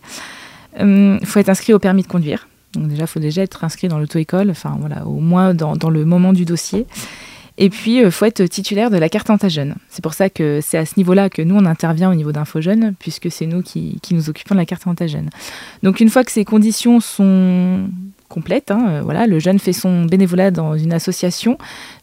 Il 0.78 0.84
hum, 0.84 1.20
faut 1.24 1.40
être 1.40 1.50
inscrit 1.50 1.74
au 1.74 1.80
permis 1.80 2.04
de 2.04 2.08
conduire. 2.08 2.48
Donc 2.74 2.88
déjà, 2.88 3.04
il 3.04 3.08
faut 3.08 3.20
déjà 3.20 3.42
être 3.42 3.64
inscrit 3.64 3.88
dans 3.88 4.00
l'auto-école, 4.00 4.50
enfin 4.52 4.76
voilà, 4.80 5.06
au 5.06 5.20
moins 5.20 5.54
dans, 5.54 5.90
le 5.90 6.06
moment 6.06 6.34
du 6.34 6.46
dossier. 6.46 6.86
Et 7.58 7.70
puis, 7.70 7.98
il 7.98 8.06
euh, 8.06 8.12
faut 8.12 8.26
être 8.26 8.44
titulaire 8.48 8.90
de 8.90 8.98
la 8.98 9.08
carte 9.08 9.30
jeune. 9.48 9.76
C'est 9.90 10.04
pour 10.04 10.14
ça 10.14 10.30
que 10.30 10.60
c'est 10.62 10.78
à 10.78 10.86
ce 10.86 10.96
niveau-là 10.98 11.30
que 11.30 11.42
nous, 11.42 11.56
on 11.56 11.66
intervient 11.66 12.12
au 12.12 12.16
niveau 12.16 12.34
d'Info 12.34 12.60
Jeune, 12.60 12.96
puisque 13.00 13.32
c'est 13.32 13.46
nous 13.46 13.62
qui, 13.62 13.98
nous 14.12 14.30
occupons 14.30 14.56
de 14.56 14.60
la 14.60 14.66
carte 14.66 14.84
jeune. 15.08 15.30
Donc, 15.82 16.02
une 16.02 16.10
fois 16.10 16.26
que 16.26 16.32
ces 16.32 16.44
conditions 16.44 17.00
sont 17.00 17.88
complètes, 18.30 18.72
hein, 18.72 18.86
euh, 18.88 19.02
voilà, 19.04 19.28
le 19.28 19.40
jeune 19.40 19.60
fait 19.60 19.74
son 19.74 20.06
bénévolat 20.06 20.52
dans 20.52 20.76
une 20.76 20.94
association. 20.94 21.58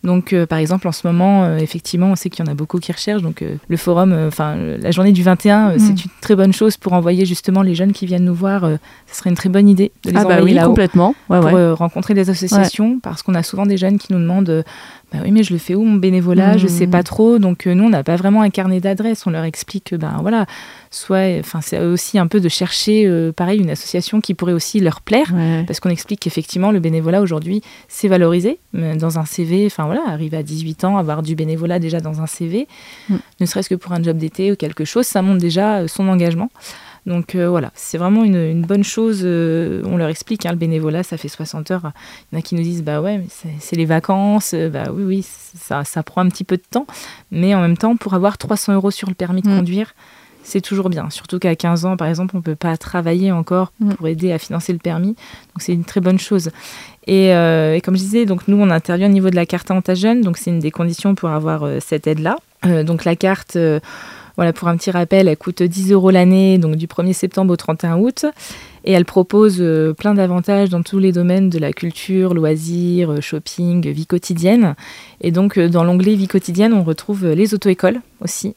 Donc, 0.04 0.32
euh, 0.32 0.46
par 0.46 0.58
exemple, 0.58 0.88
en 0.88 0.92
ce 0.92 1.06
moment, 1.06 1.56
effectivement, 1.56 2.08
on 2.08 2.16
sait 2.16 2.30
qu'il 2.30 2.44
y 2.44 2.48
en 2.48 2.50
a 2.50 2.54
beaucoup 2.54 2.78
qui 2.78 2.92
recherchent. 2.92 3.22
Donc, 3.22 3.44
le 3.68 3.76
forum, 3.76 4.14
enfin, 4.26 4.56
la 4.56 4.90
journée 4.90 5.12
du 5.12 5.22
21, 5.22 5.78
c'est 5.78 5.84
mm. 5.84 5.90
une 5.90 5.96
très 6.20 6.36
bonne 6.36 6.52
chose 6.52 6.76
pour 6.76 6.92
envoyer 6.92 7.24
justement 7.24 7.62
les 7.62 7.74
jeunes 7.74 7.92
qui 7.92 8.06
viennent 8.06 8.24
nous 8.24 8.34
voir. 8.34 8.62
ce 9.06 9.16
serait 9.16 9.30
une 9.30 9.36
très 9.36 9.48
bonne 9.48 9.68
idée 9.68 9.92
de 10.04 10.10
les 10.10 10.16
ah 10.16 10.24
bah 10.24 10.36
envoyer 10.36 10.54
là 10.54 10.64
complètement. 10.64 11.14
pour 11.28 11.44
rencontrer 11.76 12.14
des 12.14 12.30
associations, 12.30 12.98
parce 13.00 13.22
qu'on 13.22 13.34
a 13.34 13.42
souvent 13.42 13.66
des 13.66 13.76
jeunes 13.76 13.98
qui 13.98 14.12
nous 14.12 14.18
demandent 14.18 14.64
bah 15.12 15.18
oui, 15.22 15.30
mais 15.30 15.42
je 15.42 15.52
le 15.52 15.58
fais 15.58 15.74
où 15.74 15.82
mon 15.82 15.96
bénévolat? 15.96 16.56
Je 16.56 16.66
sais 16.66 16.86
pas 16.86 17.00
mmh. 17.00 17.04
trop. 17.04 17.38
Donc 17.38 17.66
euh, 17.66 17.74
nous, 17.74 17.84
on 17.84 17.90
n'a 17.90 18.02
pas 18.02 18.16
vraiment 18.16 18.40
un 18.42 18.50
carnet 18.50 18.80
d'adresses. 18.80 19.26
On 19.26 19.30
leur 19.30 19.44
explique 19.44 19.84
que 19.90 19.96
ben 19.96 20.18
voilà, 20.22 20.46
soit, 20.90 21.38
enfin 21.40 21.60
c'est 21.60 21.78
aussi 21.80 22.18
un 22.18 22.26
peu 22.26 22.40
de 22.40 22.48
chercher, 22.48 23.06
euh, 23.06 23.30
pareil, 23.32 23.60
une 23.60 23.70
association 23.70 24.20
qui 24.20 24.34
pourrait 24.34 24.54
aussi 24.54 24.80
leur 24.80 25.00
plaire, 25.02 25.32
parce 25.66 25.80
qu'on 25.80 25.90
explique 25.90 26.20
qu'effectivement 26.20 26.70
le 26.70 26.80
bénévolat 26.80 27.20
aujourd'hui 27.20 27.62
c'est 27.88 28.08
valorisé 28.08 28.58
dans 28.72 29.18
un 29.18 29.24
CV. 29.24 29.66
Enfin 29.66 29.84
voilà, 29.84 30.02
arriver 30.08 30.36
à 30.38 30.42
18 30.42 30.84
ans, 30.84 30.96
avoir 30.96 31.22
du 31.22 31.34
bénévolat 31.34 31.78
déjà 31.78 32.00
dans 32.00 32.22
un 32.22 32.26
CV, 32.26 32.66
mmh. 33.08 33.16
ne 33.40 33.46
serait-ce 33.46 33.68
que 33.68 33.74
pour 33.74 33.92
un 33.92 34.02
job 34.02 34.16
d'été 34.16 34.52
ou 34.52 34.56
quelque 34.56 34.84
chose, 34.84 35.06
ça 35.06 35.20
montre 35.20 35.40
déjà 35.40 35.80
euh, 35.80 35.88
son 35.88 36.08
engagement. 36.08 36.50
Donc 37.06 37.34
euh, 37.34 37.48
voilà, 37.48 37.72
c'est 37.74 37.98
vraiment 37.98 38.22
une, 38.24 38.62
bonne 38.62 38.84
chose. 38.84 39.22
Euh, 39.24 39.82
on 39.86 39.96
leur 39.96 40.08
explique, 40.08 40.46
hein, 40.46 40.52
le 40.52 40.56
bénévolat, 40.56 41.02
ça 41.02 41.16
fait 41.16 41.28
60 41.28 41.70
heures. 41.72 41.92
Il 42.30 42.34
y 42.34 42.36
en 42.36 42.38
a 42.38 42.42
qui 42.42 42.54
nous 42.54 42.62
disent, 42.62 42.82
bah 42.82 43.00
ouais, 43.00 43.18
mais 43.18 43.26
c'est 43.58 43.76
les 43.76 43.86
vacances. 43.86 44.54
Euh, 44.54 44.68
bah 44.68 44.84
oui, 44.92 45.02
oui, 45.02 45.26
ça, 45.26 45.84
ça, 45.84 46.02
prend 46.02 46.20
un 46.20 46.28
petit 46.28 46.44
peu 46.44 46.56
de 46.56 46.62
temps. 46.70 46.86
Mais 47.30 47.54
en 47.54 47.60
même 47.60 47.76
temps, 47.76 47.96
pour 47.96 48.14
avoir 48.14 48.38
300 48.38 48.74
euros 48.74 48.90
sur 48.90 49.08
le 49.08 49.14
permis 49.14 49.42
de 49.42 49.48
mm. 49.48 49.56
conduire, 49.56 49.94
c'est 50.44 50.60
toujours 50.60 50.90
bien. 50.90 51.10
Surtout 51.10 51.40
qu'à 51.40 51.56
15 51.56 51.86
ans, 51.86 51.96
par 51.96 52.06
exemple, 52.06 52.36
on 52.36 52.38
ne 52.38 52.44
peut 52.44 52.54
pas 52.54 52.76
travailler 52.76 53.32
encore 53.32 53.72
mm. 53.80 53.94
pour 53.94 54.06
aider 54.06 54.30
à 54.30 54.38
financer 54.38 54.72
le 54.72 54.78
permis. 54.78 55.14
Donc 55.14 55.58
c'est 55.58 55.72
une 55.72 55.84
très 55.84 56.00
bonne 56.00 56.20
chose. 56.20 56.50
Et, 57.08 57.30
comme 57.84 57.96
je 57.96 58.02
disais, 58.02 58.26
donc 58.26 58.46
nous, 58.46 58.58
on 58.58 58.70
intervient 58.70 59.08
au 59.08 59.12
niveau 59.12 59.30
de 59.30 59.34
la 59.34 59.46
carte 59.46 59.68
avantage 59.72 59.98
jeune. 59.98 60.20
Donc 60.20 60.36
c'est 60.36 60.50
une 60.50 60.60
des 60.60 60.70
conditions 60.70 61.16
pour 61.16 61.30
avoir 61.30 61.66
cette 61.80 62.06
aide-là. 62.06 62.36
donc 62.84 63.04
la 63.04 63.16
carte 63.16 63.58
voilà, 64.36 64.52
pour 64.52 64.68
un 64.68 64.76
petit 64.76 64.90
rappel, 64.90 65.28
elle 65.28 65.36
coûte 65.36 65.62
10 65.62 65.92
euros 65.92 66.10
l'année, 66.10 66.58
donc 66.58 66.76
du 66.76 66.86
1er 66.86 67.12
septembre 67.12 67.52
au 67.52 67.56
31 67.56 67.98
août. 67.98 68.26
Et 68.84 68.92
elle 68.92 69.04
propose 69.04 69.58
euh, 69.60 69.92
plein 69.92 70.14
d'avantages 70.14 70.68
dans 70.68 70.82
tous 70.82 70.98
les 70.98 71.12
domaines 71.12 71.50
de 71.50 71.58
la 71.58 71.72
culture, 71.72 72.34
loisirs, 72.34 73.12
euh, 73.12 73.20
shopping, 73.20 73.88
vie 73.88 74.06
quotidienne. 74.06 74.74
Et 75.20 75.30
donc, 75.30 75.56
euh, 75.56 75.68
dans 75.68 75.84
l'onglet 75.84 76.14
vie 76.14 76.28
quotidienne, 76.28 76.72
on 76.72 76.82
retrouve 76.82 77.28
les 77.28 77.54
auto-écoles 77.54 78.00
aussi. 78.20 78.54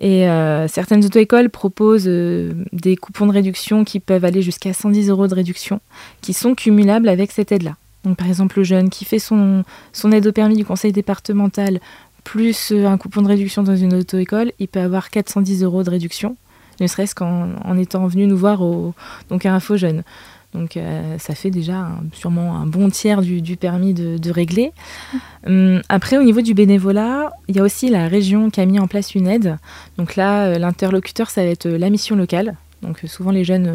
Et 0.00 0.28
certaines 0.68 1.04
auto-écoles 1.04 1.50
proposent 1.50 2.08
des 2.08 2.94
coupons 2.94 3.26
de 3.26 3.32
réduction 3.32 3.82
qui 3.82 3.98
peuvent 3.98 4.24
aller 4.24 4.42
jusqu'à 4.42 4.72
110 4.72 5.08
euros 5.08 5.26
de 5.26 5.34
réduction, 5.34 5.80
qui 6.20 6.34
sont 6.34 6.54
cumulables 6.54 7.08
avec 7.08 7.32
cette 7.32 7.50
aide-là. 7.50 7.74
Donc, 8.04 8.16
par 8.16 8.28
exemple, 8.28 8.58
le 8.58 8.64
jeune 8.64 8.90
qui 8.90 9.04
fait 9.04 9.18
son, 9.18 9.64
son 9.92 10.12
aide 10.12 10.28
au 10.28 10.32
permis 10.32 10.56
du 10.56 10.64
conseil 10.64 10.92
départemental 10.92 11.80
plus 12.28 12.72
euh, 12.72 12.86
un 12.86 12.98
coupon 12.98 13.22
de 13.22 13.28
réduction 13.28 13.62
dans 13.62 13.74
une 13.74 13.94
auto-école, 13.94 14.52
il 14.58 14.68
peut 14.68 14.80
avoir 14.80 15.08
410 15.08 15.62
euros 15.62 15.82
de 15.82 15.88
réduction, 15.88 16.36
ne 16.78 16.86
serait-ce 16.86 17.14
qu'en 17.14 17.48
en 17.64 17.78
étant 17.78 18.06
venu 18.06 18.26
nous 18.26 18.36
voir 18.36 18.60
au, 18.60 18.92
donc 19.30 19.46
à 19.46 19.54
Info 19.54 19.78
Jeune. 19.78 20.02
Donc 20.52 20.76
euh, 20.76 21.16
ça 21.18 21.34
fait 21.34 21.48
déjà 21.48 21.88
sûrement 22.12 22.56
un 22.56 22.66
bon 22.66 22.90
tiers 22.90 23.22
du, 23.22 23.56
permis 23.56 23.94
de, 23.94 24.30
régler. 24.30 24.72
Hum, 25.46 25.80
après, 25.88 26.18
au 26.18 26.22
niveau 26.22 26.42
du 26.42 26.52
bénévolat, 26.52 27.32
il 27.48 27.56
y 27.56 27.60
a 27.60 27.62
aussi 27.62 27.88
la 27.88 28.08
région 28.08 28.50
qui 28.50 28.60
a 28.60 28.66
mis 28.66 28.78
en 28.78 28.88
place 28.88 29.14
une 29.14 29.26
aide. 29.26 29.56
Donc 29.96 30.14
là, 30.16 30.44
euh, 30.44 30.58
l'interlocuteur, 30.58 31.30
ça 31.30 31.42
va 31.42 31.48
être 31.48 31.66
la 31.66 31.88
mission 31.88 32.14
locale. 32.14 32.56
Donc 32.82 33.00
souvent 33.06 33.30
les 33.30 33.44
jeunes 33.44 33.74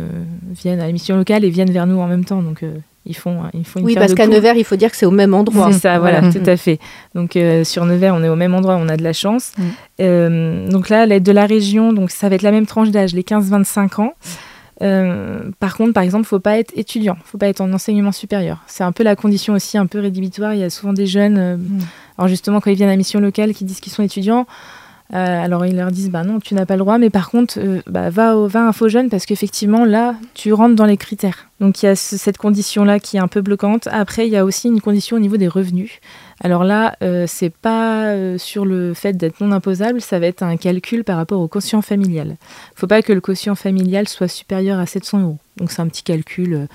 viennent 0.51 0.79
à 0.79 0.85
la 0.85 0.91
mission 0.91 1.17
locale 1.17 1.43
et 1.43 1.49
viennent 1.49 1.71
vers 1.71 1.87
nous 1.87 1.99
en 1.99 2.07
même 2.07 2.23
temps. 2.23 2.43
Donc 2.43 2.63
ils 3.05 3.15
font, 3.15 3.43
ils 3.53 3.65
font 3.65 3.79
une 3.79 3.85
oui, 3.85 3.95
parce 3.95 4.13
qu'à 4.13 4.27
Nevers, 4.27 4.55
il 4.55 4.63
faut 4.63 4.77
dire 4.77 4.89
que 4.89 4.95
c'est 4.95 5.05
au 5.05 5.11
même 5.11 5.33
endroit. 5.33 5.71
C'est 5.73 5.79
ça, 5.79 5.99
voilà, 5.99 6.31
tout 6.31 6.43
à 6.45 6.55
fait. 6.55 6.79
Donc 7.15 7.35
euh, 7.35 7.63
sur 7.65 7.85
Nevers, 7.85 8.15
on 8.15 8.23
est 8.23 8.29
au 8.29 8.35
même 8.35 8.53
endroit, 8.53 8.77
on 8.79 8.87
a 8.87 8.95
de 8.95 9.03
la 9.03 9.11
chance. 9.11 9.51
Mm. 9.57 9.63
Euh, 10.01 10.67
donc 10.69 10.89
là, 10.89 11.05
l'aide 11.05 11.23
de 11.23 11.31
la 11.31 11.45
région, 11.45 11.91
donc 11.91 12.11
ça 12.11 12.29
va 12.29 12.35
être 12.35 12.43
la 12.43 12.51
même 12.51 12.65
tranche 12.65 12.91
d'âge, 12.91 13.13
les 13.13 13.23
15-25 13.23 14.01
ans. 14.01 14.13
Euh, 14.81 15.43
par 15.59 15.75
contre, 15.75 15.93
par 15.93 16.03
exemple, 16.03 16.21
il 16.21 16.25
ne 16.25 16.27
faut 16.27 16.39
pas 16.39 16.57
être 16.57 16.71
étudiant, 16.75 17.15
il 17.17 17.23
ne 17.23 17.27
faut 17.27 17.37
pas 17.37 17.47
être 17.47 17.61
en 17.61 17.71
enseignement 17.73 18.11
supérieur. 18.13 18.63
C'est 18.67 18.83
un 18.83 18.91
peu 18.93 19.03
la 19.03 19.15
condition 19.17 19.53
aussi, 19.53 19.77
un 19.77 19.85
peu 19.85 19.99
rédhibitoire. 19.99 20.53
Il 20.53 20.61
y 20.61 20.63
a 20.63 20.69
souvent 20.69 20.93
des 20.93 21.05
jeunes, 21.05 21.57
mm. 21.57 21.79
alors 22.17 22.29
justement, 22.29 22.61
quand 22.61 22.71
ils 22.71 22.77
viennent 22.77 22.89
à 22.89 22.93
la 22.93 22.97
mission 22.97 23.19
locale, 23.19 23.53
qui 23.53 23.65
disent 23.65 23.81
qu'ils 23.81 23.93
sont 23.93 24.03
étudiants. 24.03 24.45
Euh, 25.13 25.43
alors 25.43 25.63
ils 25.65 25.75
leur 25.75 25.91
disent 25.91 26.09
bah 26.09 26.23
non, 26.23 26.39
tu 26.39 26.55
n'as 26.55 26.65
pas 26.65 26.73
le 26.73 26.79
droit, 26.79 26.97
mais 26.97 27.11
par 27.11 27.29
contre, 27.29 27.59
euh, 27.59 27.81
bah, 27.85 28.09
va, 28.09 28.35
au, 28.35 28.47
va 28.47 28.65
à 28.65 28.67
Info 28.69 28.89
Jeune 28.89 29.09
parce 29.09 29.27
qu'effectivement 29.27 29.85
là, 29.85 30.15
tu 30.33 30.53
rentres 30.53 30.75
dans 30.75 30.85
les 30.85 30.97
critères. 30.97 31.49
Donc 31.59 31.83
il 31.83 31.85
y 31.85 31.89
a 31.89 31.95
cette 31.95 32.37
condition-là 32.37 32.99
qui 32.99 33.17
est 33.17 33.19
un 33.19 33.27
peu 33.27 33.41
bloquante. 33.41 33.87
Après, 33.91 34.25
il 34.27 34.33
y 34.33 34.37
a 34.37 34.43
aussi 34.43 34.69
une 34.69 34.81
condition 34.81 35.17
au 35.17 35.19
niveau 35.19 35.37
des 35.37 35.47
revenus. 35.47 35.99
Alors 36.43 36.63
là, 36.63 36.95
euh, 37.03 37.25
c'est 37.27 37.51
pas 37.51 38.15
sur 38.37 38.65
le 38.65 38.93
fait 38.95 39.13
d'être 39.13 39.39
non 39.39 39.51
imposable, 39.51 40.01
ça 40.01 40.17
va 40.17 40.25
être 40.25 40.41
un 40.41 40.57
calcul 40.57 41.03
par 41.03 41.17
rapport 41.17 41.39
au 41.39 41.47
quotient 41.47 41.83
familial. 41.83 42.37
Il 42.75 42.79
faut 42.79 42.87
pas 42.87 43.03
que 43.03 43.13
le 43.13 43.21
quotient 43.21 43.55
familial 43.55 44.07
soit 44.07 44.27
supérieur 44.27 44.79
à 44.79 44.87
700 44.87 45.21
euros. 45.21 45.37
Donc 45.57 45.71
c'est 45.71 45.81
un 45.81 45.87
petit 45.87 46.03
calcul 46.03 46.67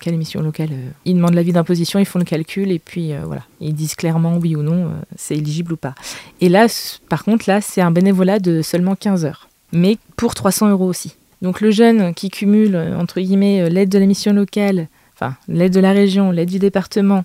quelle 0.00 0.14
émission 0.14 0.40
locale 0.40 0.70
euh, 0.72 0.90
Ils 1.04 1.14
demandent 1.14 1.34
l'avis 1.34 1.52
d'imposition, 1.52 1.98
ils 1.98 2.06
font 2.06 2.18
le 2.18 2.24
calcul 2.24 2.70
et 2.70 2.78
puis 2.78 3.12
euh, 3.12 3.20
voilà, 3.24 3.42
ils 3.60 3.74
disent 3.74 3.94
clairement 3.94 4.36
oui 4.36 4.56
ou 4.56 4.62
non, 4.62 4.86
euh, 4.86 4.90
c'est 5.16 5.36
éligible 5.36 5.72
ou 5.72 5.76
pas. 5.76 5.94
Et 6.40 6.48
là, 6.48 6.66
par 7.08 7.24
contre, 7.24 7.48
là, 7.48 7.60
c'est 7.60 7.80
un 7.80 7.90
bénévolat 7.90 8.38
de 8.38 8.62
seulement 8.62 8.94
15 8.94 9.24
heures, 9.24 9.48
mais 9.72 9.98
pour 10.16 10.34
300 10.34 10.70
euros 10.70 10.86
aussi. 10.86 11.16
Donc 11.42 11.60
le 11.60 11.70
jeune 11.70 12.14
qui 12.14 12.30
cumule, 12.30 12.76
entre 12.98 13.20
guillemets, 13.20 13.70
l'aide 13.70 13.88
de 13.88 13.98
la 13.98 14.06
mission 14.06 14.32
locale, 14.32 14.88
enfin 15.14 15.36
l'aide 15.46 15.72
de 15.72 15.80
la 15.80 15.92
région, 15.92 16.32
l'aide 16.32 16.50
du 16.50 16.58
département 16.58 17.22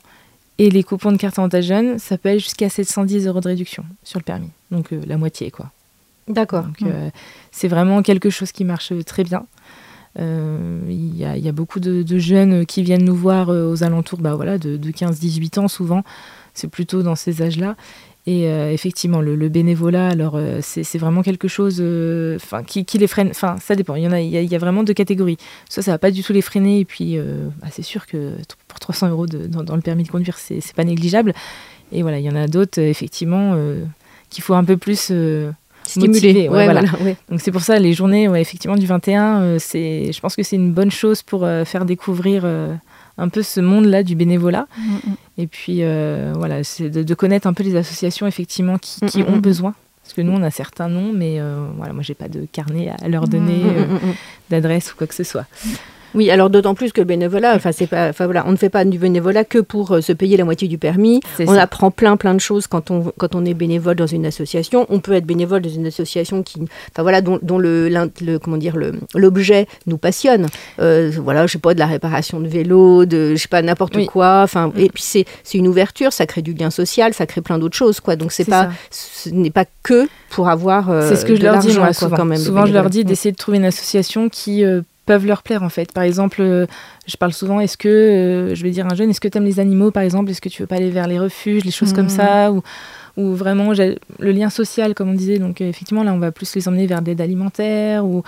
et 0.59 0.69
les 0.69 0.83
coupons 0.83 1.11
de 1.11 1.17
carte 1.17 1.39
avantage 1.39 1.65
jeune, 1.65 1.97
ça 1.97 2.19
peut 2.19 2.29
aller 2.29 2.39
jusqu'à 2.39 2.69
710 2.69 3.25
euros 3.25 3.39
de 3.39 3.47
réduction 3.47 3.83
sur 4.03 4.19
le 4.19 4.23
permis. 4.23 4.51
Donc 4.69 4.89
la 4.91 5.17
moitié, 5.17 5.49
quoi. 5.49 5.71
D'accord. 6.27 6.65
Donc 6.79 6.91
c'est 7.51 7.67
vraiment 7.67 8.03
quelque 8.03 8.29
chose 8.29 8.51
qui 8.51 8.65
marche 8.65 8.93
très 9.03 9.23
bien. 9.23 9.47
Il 10.17 11.15
y, 11.15 11.25
a 11.25 11.51
beaucoup 11.51 11.79
de, 11.79 12.17
jeunes 12.17 12.65
qui 12.65 12.83
viennent 12.83 13.05
nous 13.05 13.15
voir 13.15 13.49
aux 13.49 13.83
alentours 13.83 14.19
bah, 14.19 14.35
voilà, 14.35 14.57
de, 14.57 14.77
de 14.77 14.91
15-18 14.91 15.59
ans 15.59 15.67
souvent. 15.67 16.03
C'est 16.53 16.67
plutôt 16.67 17.01
dans 17.01 17.15
ces 17.15 17.41
âges-là. 17.41 17.75
Et 18.25 18.47
euh, 18.47 18.71
effectivement, 18.71 19.19
le, 19.19 19.49
bénévolat, 19.49 20.07
alors 20.07 20.35
euh, 20.35 20.59
c'est 20.61 20.97
vraiment 20.97 21.23
quelque 21.23 21.49
chose 21.49 21.79
euh, 21.81 22.37
qui, 22.65 22.97
les 22.97 23.07
freine. 23.07 23.29
Enfin, 23.29 23.57
ça 23.59 23.75
dépend. 23.75 23.95
Il 23.95 24.03
y, 24.03 24.07
en 24.07 24.13
a, 24.13 24.21
y 24.21 24.55
a, 24.55 24.57
vraiment 24.57 24.83
deux 24.83 24.93
catégories. 24.93 25.37
Soit 25.69 25.83
ça 25.83 25.91
va 25.91 25.97
pas 25.97 26.09
du 26.09 26.23
tout 26.23 26.31
les 26.31 26.41
freiner, 26.41 26.79
et 26.79 26.85
puis 26.85 27.17
bah, 27.61 27.67
c'est 27.71 27.81
sûr 27.81 28.07
que 28.07 28.33
pour 28.69 28.79
300 28.79 29.09
euros 29.09 29.27
de, 29.27 29.45
dans, 29.47 29.63
dans, 29.63 29.75
le 29.75 29.81
permis 29.81 30.03
de 30.03 30.09
conduire, 30.09 30.37
c'est 30.37 30.61
pas 30.73 30.85
négligeable. 30.85 31.33
Et 31.91 32.01
voilà, 32.01 32.19
il 32.19 32.23
y 32.23 32.29
en 32.29 32.35
a 32.35 32.47
d'autres, 32.47 32.79
effectivement, 32.79 33.57
qu'il 34.29 34.43
faut 34.43 34.53
un 34.53 34.63
peu 34.63 34.77
plus 34.77 35.11
stimuler. 35.87 36.49
Ouais, 36.49 36.49
ouais, 36.49 36.65
voilà. 36.65 36.81
Voilà, 36.81 37.03
ouais. 37.03 37.15
Donc 37.29 37.41
c'est 37.41 37.51
pour 37.51 37.61
ça, 37.61 37.79
les 37.79 37.93
journées, 37.93 38.25
effectivement, 38.39 38.77
du 38.77 38.85
21, 38.85 39.57
c'est, 39.59 40.11
je 40.11 40.19
pense 40.19 40.35
que 40.35 40.43
c'est 40.43 40.55
une 40.55 40.71
bonne 40.71 40.91
chose 40.91 41.21
pour 41.21 41.47
faire 41.65 41.85
découvrir 41.85 42.45
un 43.17 43.29
peu 43.29 43.43
ce 43.43 43.59
monde-là 43.59 44.03
du 44.03 44.15
bénévolat. 44.15 44.67
Mm 44.77 44.95
-hmm. 44.95 45.15
Et 45.37 45.47
puis, 45.47 45.77
euh, 45.81 46.33
voilà, 46.35 46.63
c'est 46.63 46.89
de, 46.89 47.03
de, 47.03 47.13
connaître 47.15 47.47
un 47.47 47.53
peu 47.53 47.63
les 47.63 47.75
associations, 47.75 48.27
effectivement, 48.27 48.77
qui, 48.77 48.99
qui 49.05 49.19
mm 49.19 49.25
-hmm. 49.25 49.33
ont 49.33 49.37
besoin. 49.37 49.73
Parce 50.03 50.13
que 50.15 50.21
nous, 50.21 50.33
on 50.33 50.43
a 50.43 50.51
certains 50.51 50.89
noms, 50.89 51.13
mais 51.13 51.39
euh, 51.39 51.67
voilà, 51.77 51.93
moi, 51.93 52.03
j'ai 52.03 52.15
pas 52.15 52.27
de 52.27 52.45
carnet 52.51 52.89
à 52.89 53.07
leur 53.07 53.27
donner, 53.27 53.61
euh, 53.63 53.97
d'adresse 54.49 54.91
ou 54.91 54.95
quoi 54.97 55.07
que 55.07 55.15
ce 55.15 55.23
soit. 55.23 55.45
Oui, 56.15 56.29
alors 56.29 56.49
d'autant 56.49 56.75
plus 56.75 56.91
que 56.91 57.01
le 57.01 57.05
bénévolat, 57.05 57.55
enfin 57.55 57.71
c'est 57.71 57.87
pas, 57.87 58.09
enfin 58.09 58.25
voilà, 58.25 58.43
on 58.47 58.51
ne 58.51 58.57
fait 58.57 58.69
pas 58.69 58.85
du 58.85 58.97
bénévolat 58.97 59.43
que 59.43 59.59
pour 59.59 59.91
euh, 59.91 60.01
se 60.01 60.13
payer 60.13 60.37
la 60.37 60.45
moitié 60.45 60.67
du 60.67 60.77
permis. 60.77 61.21
On 61.39 61.53
ça. 61.53 61.63
apprend 61.63 61.91
plein 61.91 62.17
plein 62.17 62.33
de 62.33 62.39
choses 62.39 62.67
quand 62.67 62.91
on 62.91 63.11
quand 63.17 63.35
on 63.35 63.45
est 63.45 63.53
bénévole 63.53 63.95
dans 63.95 64.07
une 64.07 64.25
association. 64.25 64.85
On 64.89 64.99
peut 64.99 65.13
être 65.13 65.25
bénévole 65.25 65.61
dans 65.61 65.69
une 65.69 65.87
association 65.87 66.43
qui, 66.43 66.59
enfin 66.91 67.01
voilà, 67.01 67.21
dont, 67.21 67.39
dont 67.41 67.57
le, 67.57 67.89
le, 67.89 68.37
comment 68.37 68.57
dire 68.57 68.77
le 68.77 68.93
l'objet 69.15 69.67
nous 69.87 69.97
passionne. 69.97 70.47
Euh, 70.79 71.11
voilà, 71.21 71.47
je 71.47 71.53
sais 71.53 71.59
pas 71.59 71.73
de 71.73 71.79
la 71.79 71.87
réparation 71.87 72.39
de 72.39 72.47
vélo, 72.47 73.05
de 73.05 73.35
je 73.35 73.41
sais 73.41 73.47
pas 73.47 73.61
n'importe 73.61 73.95
oui. 73.95 74.05
quoi. 74.05 74.41
Enfin 74.43 74.67
mm. 74.67 74.79
et 74.79 74.89
puis 74.89 75.03
c'est 75.03 75.25
c'est 75.43 75.57
une 75.57 75.67
ouverture, 75.67 76.13
ça 76.13 76.25
crée 76.25 76.41
du 76.41 76.53
lien 76.53 76.69
social, 76.69 77.13
ça 77.13 77.25
crée 77.25 77.41
plein 77.41 77.57
d'autres 77.57 77.77
choses 77.77 77.99
quoi. 77.99 78.15
Donc 78.15 78.31
c'est 78.31 78.45
pas 78.45 78.63
ça. 78.63 78.71
ce 78.91 79.29
n'est 79.29 79.51
pas 79.51 79.65
que 79.83 80.07
pour 80.29 80.49
avoir. 80.49 80.89
Euh, 80.89 81.09
c'est 81.09 81.15
ce 81.15 81.25
que 81.25 81.35
je 81.35 81.41
leur 81.41 81.57
dis 81.59 81.77
moi 81.77 81.93
souvent. 81.93 82.17
Quand 82.17 82.25
même, 82.25 82.37
souvent 82.39 82.65
je 82.65 82.73
leur 82.73 82.89
dis 82.89 83.03
d'essayer 83.03 83.31
de 83.31 83.37
trouver 83.37 83.57
une 83.57 83.65
association 83.65 84.29
qui 84.29 84.63
euh, 84.63 84.81
peuvent 85.05 85.25
leur 85.25 85.43
plaire 85.43 85.63
en 85.63 85.69
fait. 85.69 85.91
Par 85.91 86.03
exemple, 86.03 86.41
euh, 86.41 86.65
je 87.07 87.17
parle 87.17 87.33
souvent, 87.33 87.59
est-ce 87.59 87.77
que, 87.77 87.87
euh, 87.87 88.55
je 88.55 88.63
vais 88.63 88.71
dire 88.71 88.85
un 88.85 88.95
jeune, 88.95 89.09
est-ce 89.09 89.21
que 89.21 89.27
tu 89.27 89.37
aimes 89.37 89.45
les 89.45 89.59
animaux 89.59 89.91
par 89.91 90.03
exemple, 90.03 90.31
est-ce 90.31 90.41
que 90.41 90.49
tu 90.49 90.61
veux 90.61 90.67
pas 90.67 90.75
aller 90.75 90.89
vers 90.89 91.07
les 91.07 91.19
refuges, 91.19 91.63
les 91.65 91.71
choses 91.71 91.91
mmh. 91.91 91.95
comme 91.95 92.09
ça, 92.09 92.51
ou, 92.51 92.61
ou 93.17 93.33
vraiment 93.33 93.73
le 93.73 94.31
lien 94.31 94.49
social 94.49 94.93
comme 94.93 95.09
on 95.09 95.13
disait, 95.13 95.39
donc 95.39 95.61
euh, 95.61 95.69
effectivement 95.69 96.03
là 96.03 96.13
on 96.13 96.19
va 96.19 96.31
plus 96.31 96.55
les 96.55 96.67
emmener 96.67 96.87
vers 96.87 97.01
l'aide 97.01 97.21
alimentaire, 97.21 98.05
ou... 98.05 98.23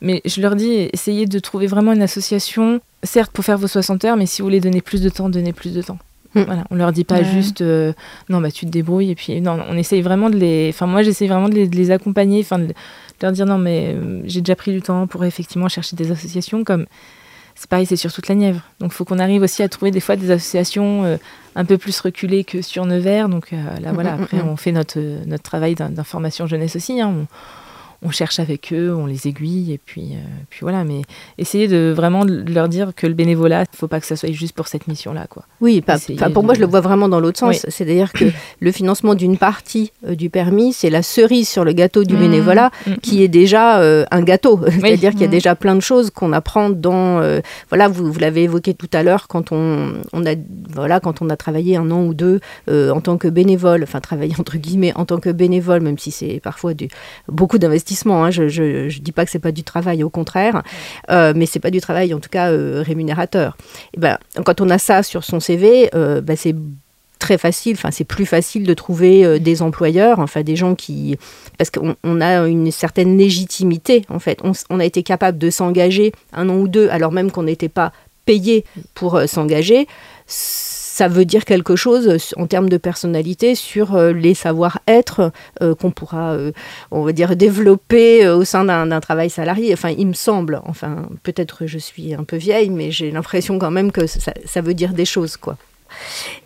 mais 0.00 0.20
je 0.24 0.40
leur 0.40 0.54
dis, 0.54 0.88
essayez 0.92 1.26
de 1.26 1.38
trouver 1.38 1.66
vraiment 1.66 1.92
une 1.92 2.02
association, 2.02 2.80
certes 3.02 3.32
pour 3.32 3.44
faire 3.44 3.58
vos 3.58 3.68
60 3.68 4.04
heures, 4.04 4.16
mais 4.16 4.26
si 4.26 4.42
vous 4.42 4.46
voulez 4.46 4.60
donner 4.60 4.82
plus 4.82 5.02
de 5.02 5.08
temps, 5.08 5.28
donnez 5.28 5.52
plus 5.52 5.72
de 5.72 5.82
temps. 5.82 5.98
Mmh. 6.34 6.42
Voilà, 6.42 6.64
on 6.70 6.74
leur 6.74 6.92
dit 6.92 7.04
pas 7.04 7.20
ouais. 7.20 7.24
juste 7.24 7.62
euh, 7.62 7.94
non 8.28 8.42
bah 8.42 8.50
tu 8.50 8.66
te 8.66 8.70
débrouilles 8.70 9.12
et 9.12 9.14
puis 9.14 9.40
non 9.40 9.58
on 9.66 9.78
essaye 9.78 10.02
vraiment 10.02 10.28
de 10.28 10.36
les 10.36 10.68
enfin 10.68 10.86
moi 10.86 11.02
j'essaye 11.02 11.26
vraiment 11.26 11.48
de 11.48 11.54
les, 11.54 11.66
de 11.66 11.74
les 11.74 11.90
accompagner 11.90 12.40
enfin 12.40 12.58
de, 12.58 12.74
leur 13.22 13.32
dire 13.32 13.46
non 13.46 13.56
mais 13.56 13.94
euh, 13.96 14.20
j'ai 14.24 14.42
déjà 14.42 14.54
pris 14.54 14.72
du 14.72 14.82
temps 14.82 15.06
pour 15.06 15.24
effectivement 15.24 15.68
chercher 15.68 15.96
des 15.96 16.10
associations 16.10 16.64
comme 16.64 16.84
c'est 17.54 17.70
pareil 17.70 17.86
c'est 17.86 17.96
sur 17.96 18.12
toute 18.12 18.28
la 18.28 18.34
Nièvre 18.34 18.60
donc 18.78 18.92
il 18.92 18.94
faut 18.94 19.06
qu'on 19.06 19.18
arrive 19.18 19.40
aussi 19.40 19.62
à 19.62 19.70
trouver 19.70 19.90
des 19.90 20.00
fois 20.00 20.16
des 20.16 20.30
associations 20.30 21.04
euh, 21.04 21.16
un 21.56 21.64
peu 21.64 21.78
plus 21.78 21.98
reculées 21.98 22.44
que 22.44 22.60
sur 22.60 22.84
Nevers 22.84 23.30
donc 23.30 23.52
là 23.52 23.92
voilà 23.94 24.12
après 24.12 24.42
on 24.42 24.56
fait 24.56 24.72
notre 24.72 25.00
notre 25.26 25.44
travail 25.44 25.76
d'information 25.76 26.46
jeunesse 26.46 26.76
aussi 26.76 27.00
hein, 27.00 27.08
on, 27.08 27.26
on 28.02 28.10
cherche 28.10 28.38
avec 28.38 28.72
eux, 28.72 28.94
on 28.94 29.06
les 29.06 29.26
aiguille, 29.26 29.72
et 29.72 29.78
puis, 29.78 30.12
euh, 30.12 30.20
puis 30.50 30.60
voilà. 30.62 30.84
Mais 30.84 31.02
essayer 31.36 31.66
de 31.66 31.92
vraiment 31.94 32.24
de 32.24 32.52
leur 32.52 32.68
dire 32.68 32.92
que 32.94 33.08
le 33.08 33.14
bénévolat, 33.14 33.62
il 33.62 33.72
ne 33.72 33.76
faut 33.76 33.88
pas 33.88 33.98
que 33.98 34.06
ça 34.06 34.14
soit 34.14 34.30
juste 34.30 34.54
pour 34.54 34.68
cette 34.68 34.86
mission-là. 34.86 35.26
Quoi. 35.28 35.44
Oui, 35.60 35.80
pas, 35.80 35.96
pas, 36.16 36.30
pour 36.30 36.42
de... 36.42 36.46
moi, 36.46 36.54
je 36.54 36.60
le 36.60 36.66
vois 36.66 36.80
vraiment 36.80 37.08
dans 37.08 37.18
l'autre 37.18 37.40
sens. 37.40 37.64
Oui. 37.64 37.70
C'est-à-dire 37.72 38.12
que 38.12 38.26
le 38.60 38.72
financement 38.72 39.14
d'une 39.14 39.36
partie 39.36 39.90
euh, 40.06 40.14
du 40.14 40.30
permis, 40.30 40.72
c'est 40.72 40.90
la 40.90 41.02
cerise 41.02 41.48
sur 41.48 41.64
le 41.64 41.72
gâteau 41.72 42.04
du 42.04 42.14
mmh, 42.14 42.20
bénévolat, 42.20 42.70
mmh. 42.86 42.94
qui 43.02 43.22
est 43.24 43.28
déjà 43.28 43.80
euh, 43.80 44.04
un 44.12 44.22
gâteau. 44.22 44.60
C'est-à-dire 44.70 45.12
qu'il 45.12 45.22
y 45.22 45.24
a 45.24 45.28
déjà 45.28 45.56
plein 45.56 45.74
de 45.74 45.80
choses 45.80 46.10
qu'on 46.10 46.32
apprend 46.32 46.70
dans. 46.70 47.08
Voilà, 47.68 47.88
vous, 47.88 48.12
vous 48.12 48.18
l'avez 48.20 48.44
évoqué 48.44 48.74
tout 48.74 48.88
à 48.92 49.02
l'heure, 49.02 49.26
quand 49.28 49.50
on, 49.50 49.94
on, 50.12 50.26
a, 50.26 50.34
voilà, 50.72 51.00
quand 51.00 51.20
on 51.20 51.30
a 51.30 51.36
travaillé 51.36 51.76
un 51.76 51.90
an 51.90 52.04
ou 52.04 52.14
deux 52.14 52.40
en 52.68 53.00
tant 53.00 53.18
que 53.18 53.28
bénévole, 53.28 53.82
enfin, 53.82 54.00
travaillé 54.00 54.34
entre 54.38 54.56
guillemets 54.56 54.92
en 54.94 55.04
tant 55.04 55.18
que 55.18 55.30
bénévole, 55.30 55.80
même 55.80 55.98
si 55.98 56.10
c'est 56.10 56.40
parfois 56.42 56.74
du, 56.74 56.88
beaucoup 57.28 57.58
d'investissements 57.58 57.87
Hein. 58.24 58.30
Je 58.30 58.42
ne 58.42 58.88
dis 58.88 59.12
pas 59.12 59.24
que 59.24 59.30
c'est 59.30 59.38
pas 59.38 59.52
du 59.52 59.62
travail, 59.62 60.02
au 60.02 60.10
contraire, 60.10 60.62
euh, 61.10 61.32
mais 61.34 61.46
c'est 61.46 61.60
pas 61.60 61.70
du 61.70 61.80
travail 61.80 62.14
en 62.14 62.20
tout 62.20 62.30
cas 62.30 62.50
euh, 62.50 62.82
rémunérateur. 62.84 63.56
Et 63.94 64.00
ben, 64.00 64.18
quand 64.44 64.60
on 64.60 64.70
a 64.70 64.78
ça 64.78 65.02
sur 65.02 65.24
son 65.24 65.40
CV, 65.40 65.90
euh, 65.94 66.20
ben, 66.20 66.36
c'est 66.36 66.54
très 67.18 67.38
facile, 67.38 67.74
enfin 67.74 67.90
c'est 67.90 68.04
plus 68.04 68.26
facile 68.26 68.64
de 68.64 68.74
trouver 68.74 69.24
euh, 69.24 69.38
des 69.38 69.62
employeurs, 69.62 70.20
enfin 70.20 70.42
des 70.42 70.56
gens 70.56 70.74
qui, 70.74 71.18
parce 71.58 71.70
qu'on 71.70 71.96
on 72.04 72.20
a 72.20 72.46
une 72.46 72.70
certaine 72.70 73.18
légitimité 73.18 74.04
en 74.08 74.18
fait, 74.18 74.38
on, 74.44 74.52
on 74.70 74.80
a 74.80 74.84
été 74.84 75.02
capable 75.02 75.38
de 75.38 75.50
s'engager 75.50 76.12
un 76.32 76.48
an 76.48 76.56
ou 76.56 76.68
deux, 76.68 76.88
alors 76.90 77.12
même 77.12 77.30
qu'on 77.30 77.42
n'était 77.42 77.68
pas 77.68 77.92
payé 78.24 78.64
pour 78.94 79.16
euh, 79.16 79.26
s'engager 79.26 79.86
ça 80.98 81.06
veut 81.06 81.24
dire 81.24 81.44
quelque 81.44 81.76
chose 81.76 82.18
en 82.36 82.48
termes 82.48 82.68
de 82.68 82.76
personnalité 82.76 83.54
sur 83.54 83.94
euh, 83.94 84.12
les 84.12 84.34
savoir-être 84.34 85.30
euh, 85.62 85.76
qu'on 85.76 85.92
pourra, 85.92 86.32
euh, 86.32 86.50
on 86.90 87.04
va 87.04 87.12
dire, 87.12 87.36
développer 87.36 88.26
au 88.26 88.42
sein 88.42 88.64
d'un 88.64 88.98
travail 88.98 89.30
salarié. 89.30 89.72
Enfin, 89.72 89.90
il 89.96 90.08
me 90.08 90.12
semble, 90.12 90.60
enfin, 90.66 91.08
peut-être 91.22 91.66
je 91.66 91.78
suis 91.78 92.14
un 92.14 92.24
peu 92.24 92.36
vieille, 92.36 92.70
mais 92.70 92.90
j'ai 92.90 93.12
l'impression 93.12 93.60
quand 93.60 93.70
même 93.70 93.92
que 93.92 94.08
ça, 94.08 94.60
veut 94.60 94.74
dire 94.74 94.92
des 94.92 95.04
choses, 95.04 95.36
quoi. 95.36 95.56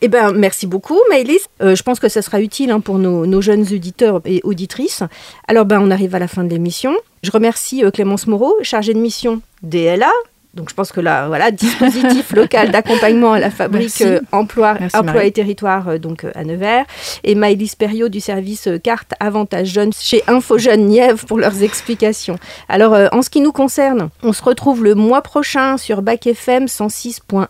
Eh 0.02 0.08
ben, 0.08 0.32
merci 0.32 0.66
beaucoup, 0.66 1.00
Maëlys. 1.08 1.48
Je 1.60 1.82
pense 1.82 1.98
que 1.98 2.10
ça 2.10 2.20
sera 2.20 2.42
utile 2.42 2.70
hein, 2.72 2.80
pour 2.80 2.98
nos, 2.98 3.40
jeunes 3.40 3.62
auditeurs 3.72 4.20
et 4.26 4.42
auditrices. 4.44 5.02
Alors, 5.48 5.64
ben, 5.64 5.80
on 5.80 5.90
arrive 5.90 6.14
à 6.14 6.18
la 6.18 6.28
fin 6.28 6.44
de 6.44 6.50
l'émission. 6.50 6.94
Je 7.22 7.30
remercie 7.30 7.82
Clémence 7.94 8.26
Moreau, 8.26 8.54
chargée 8.60 8.92
de 8.92 8.98
mission 8.98 9.40
DLA, 9.62 10.12
donc 10.54 10.68
je 10.68 10.74
pense 10.74 10.92
que 10.92 11.00
là, 11.00 11.28
voilà, 11.28 11.50
dispositif 11.50 12.32
local 12.34 12.70
d'accompagnement 12.70 13.32
à 13.32 13.40
la 13.40 13.50
fabrique 13.50 14.02
euh, 14.02 14.20
emploi, 14.32 14.74
Merci, 14.78 14.96
emploi 14.96 15.14
Marie. 15.14 15.28
et 15.28 15.32
territoire 15.32 15.88
euh, 15.88 15.98
donc 15.98 16.24
euh, 16.24 16.30
à 16.34 16.44
Nevers 16.44 16.84
et 17.24 17.34
Maëlys 17.34 17.74
Perriot 17.74 18.10
du 18.10 18.20
service 18.20 18.68
carte 18.84 19.14
avantage 19.18 19.68
jeunes 19.68 19.94
chez 19.98 20.22
Info 20.26 20.58
Jeunes 20.58 20.86
Nièvre 20.86 21.24
pour 21.24 21.38
leurs 21.38 21.62
explications. 21.62 22.36
Alors 22.68 22.94
en 23.12 23.22
ce 23.22 23.30
qui 23.30 23.40
nous 23.40 23.52
concerne, 23.52 24.10
on 24.22 24.34
se 24.34 24.42
retrouve 24.42 24.84
le 24.84 24.94
mois 24.94 25.22
prochain 25.22 25.78
sur 25.78 26.02
Bac 26.02 26.26
FM 26.26 26.66
106.1. 26.66 27.46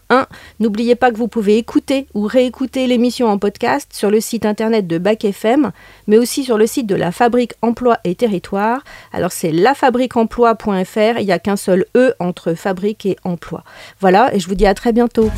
N'oubliez 0.60 0.94
pas 0.94 1.10
que 1.10 1.16
vous 1.16 1.28
pouvez 1.28 1.58
écouter 1.58 2.06
ou 2.14 2.26
réécouter 2.26 2.86
l'émission 2.86 3.26
en 3.26 3.38
podcast 3.38 3.88
sur 3.92 4.10
le 4.10 4.20
site 4.20 4.46
internet 4.46 4.86
de 4.86 4.98
Bac 4.98 5.24
FM, 5.24 5.72
mais 6.06 6.18
aussi 6.18 6.44
sur 6.44 6.56
le 6.56 6.66
site 6.66 6.86
de 6.86 6.94
la 6.94 7.10
fabrique 7.10 7.54
emploi 7.62 7.98
et 8.04 8.14
territoire. 8.14 8.84
Alors 9.12 9.32
c'est 9.32 9.50
lafabriqueemploi.fr, 9.50 11.18
il 11.18 11.26
n'y 11.26 11.32
a 11.32 11.38
qu'un 11.40 11.56
seul 11.56 11.86
E 11.96 12.14
entre 12.20 12.54
fabrique 12.54 12.91
et 13.04 13.16
emploi. 13.24 13.64
Voilà, 14.00 14.34
et 14.34 14.40
je 14.40 14.48
vous 14.48 14.54
dis 14.54 14.66
à 14.66 14.74
très 14.74 14.92
bientôt. 14.92 15.30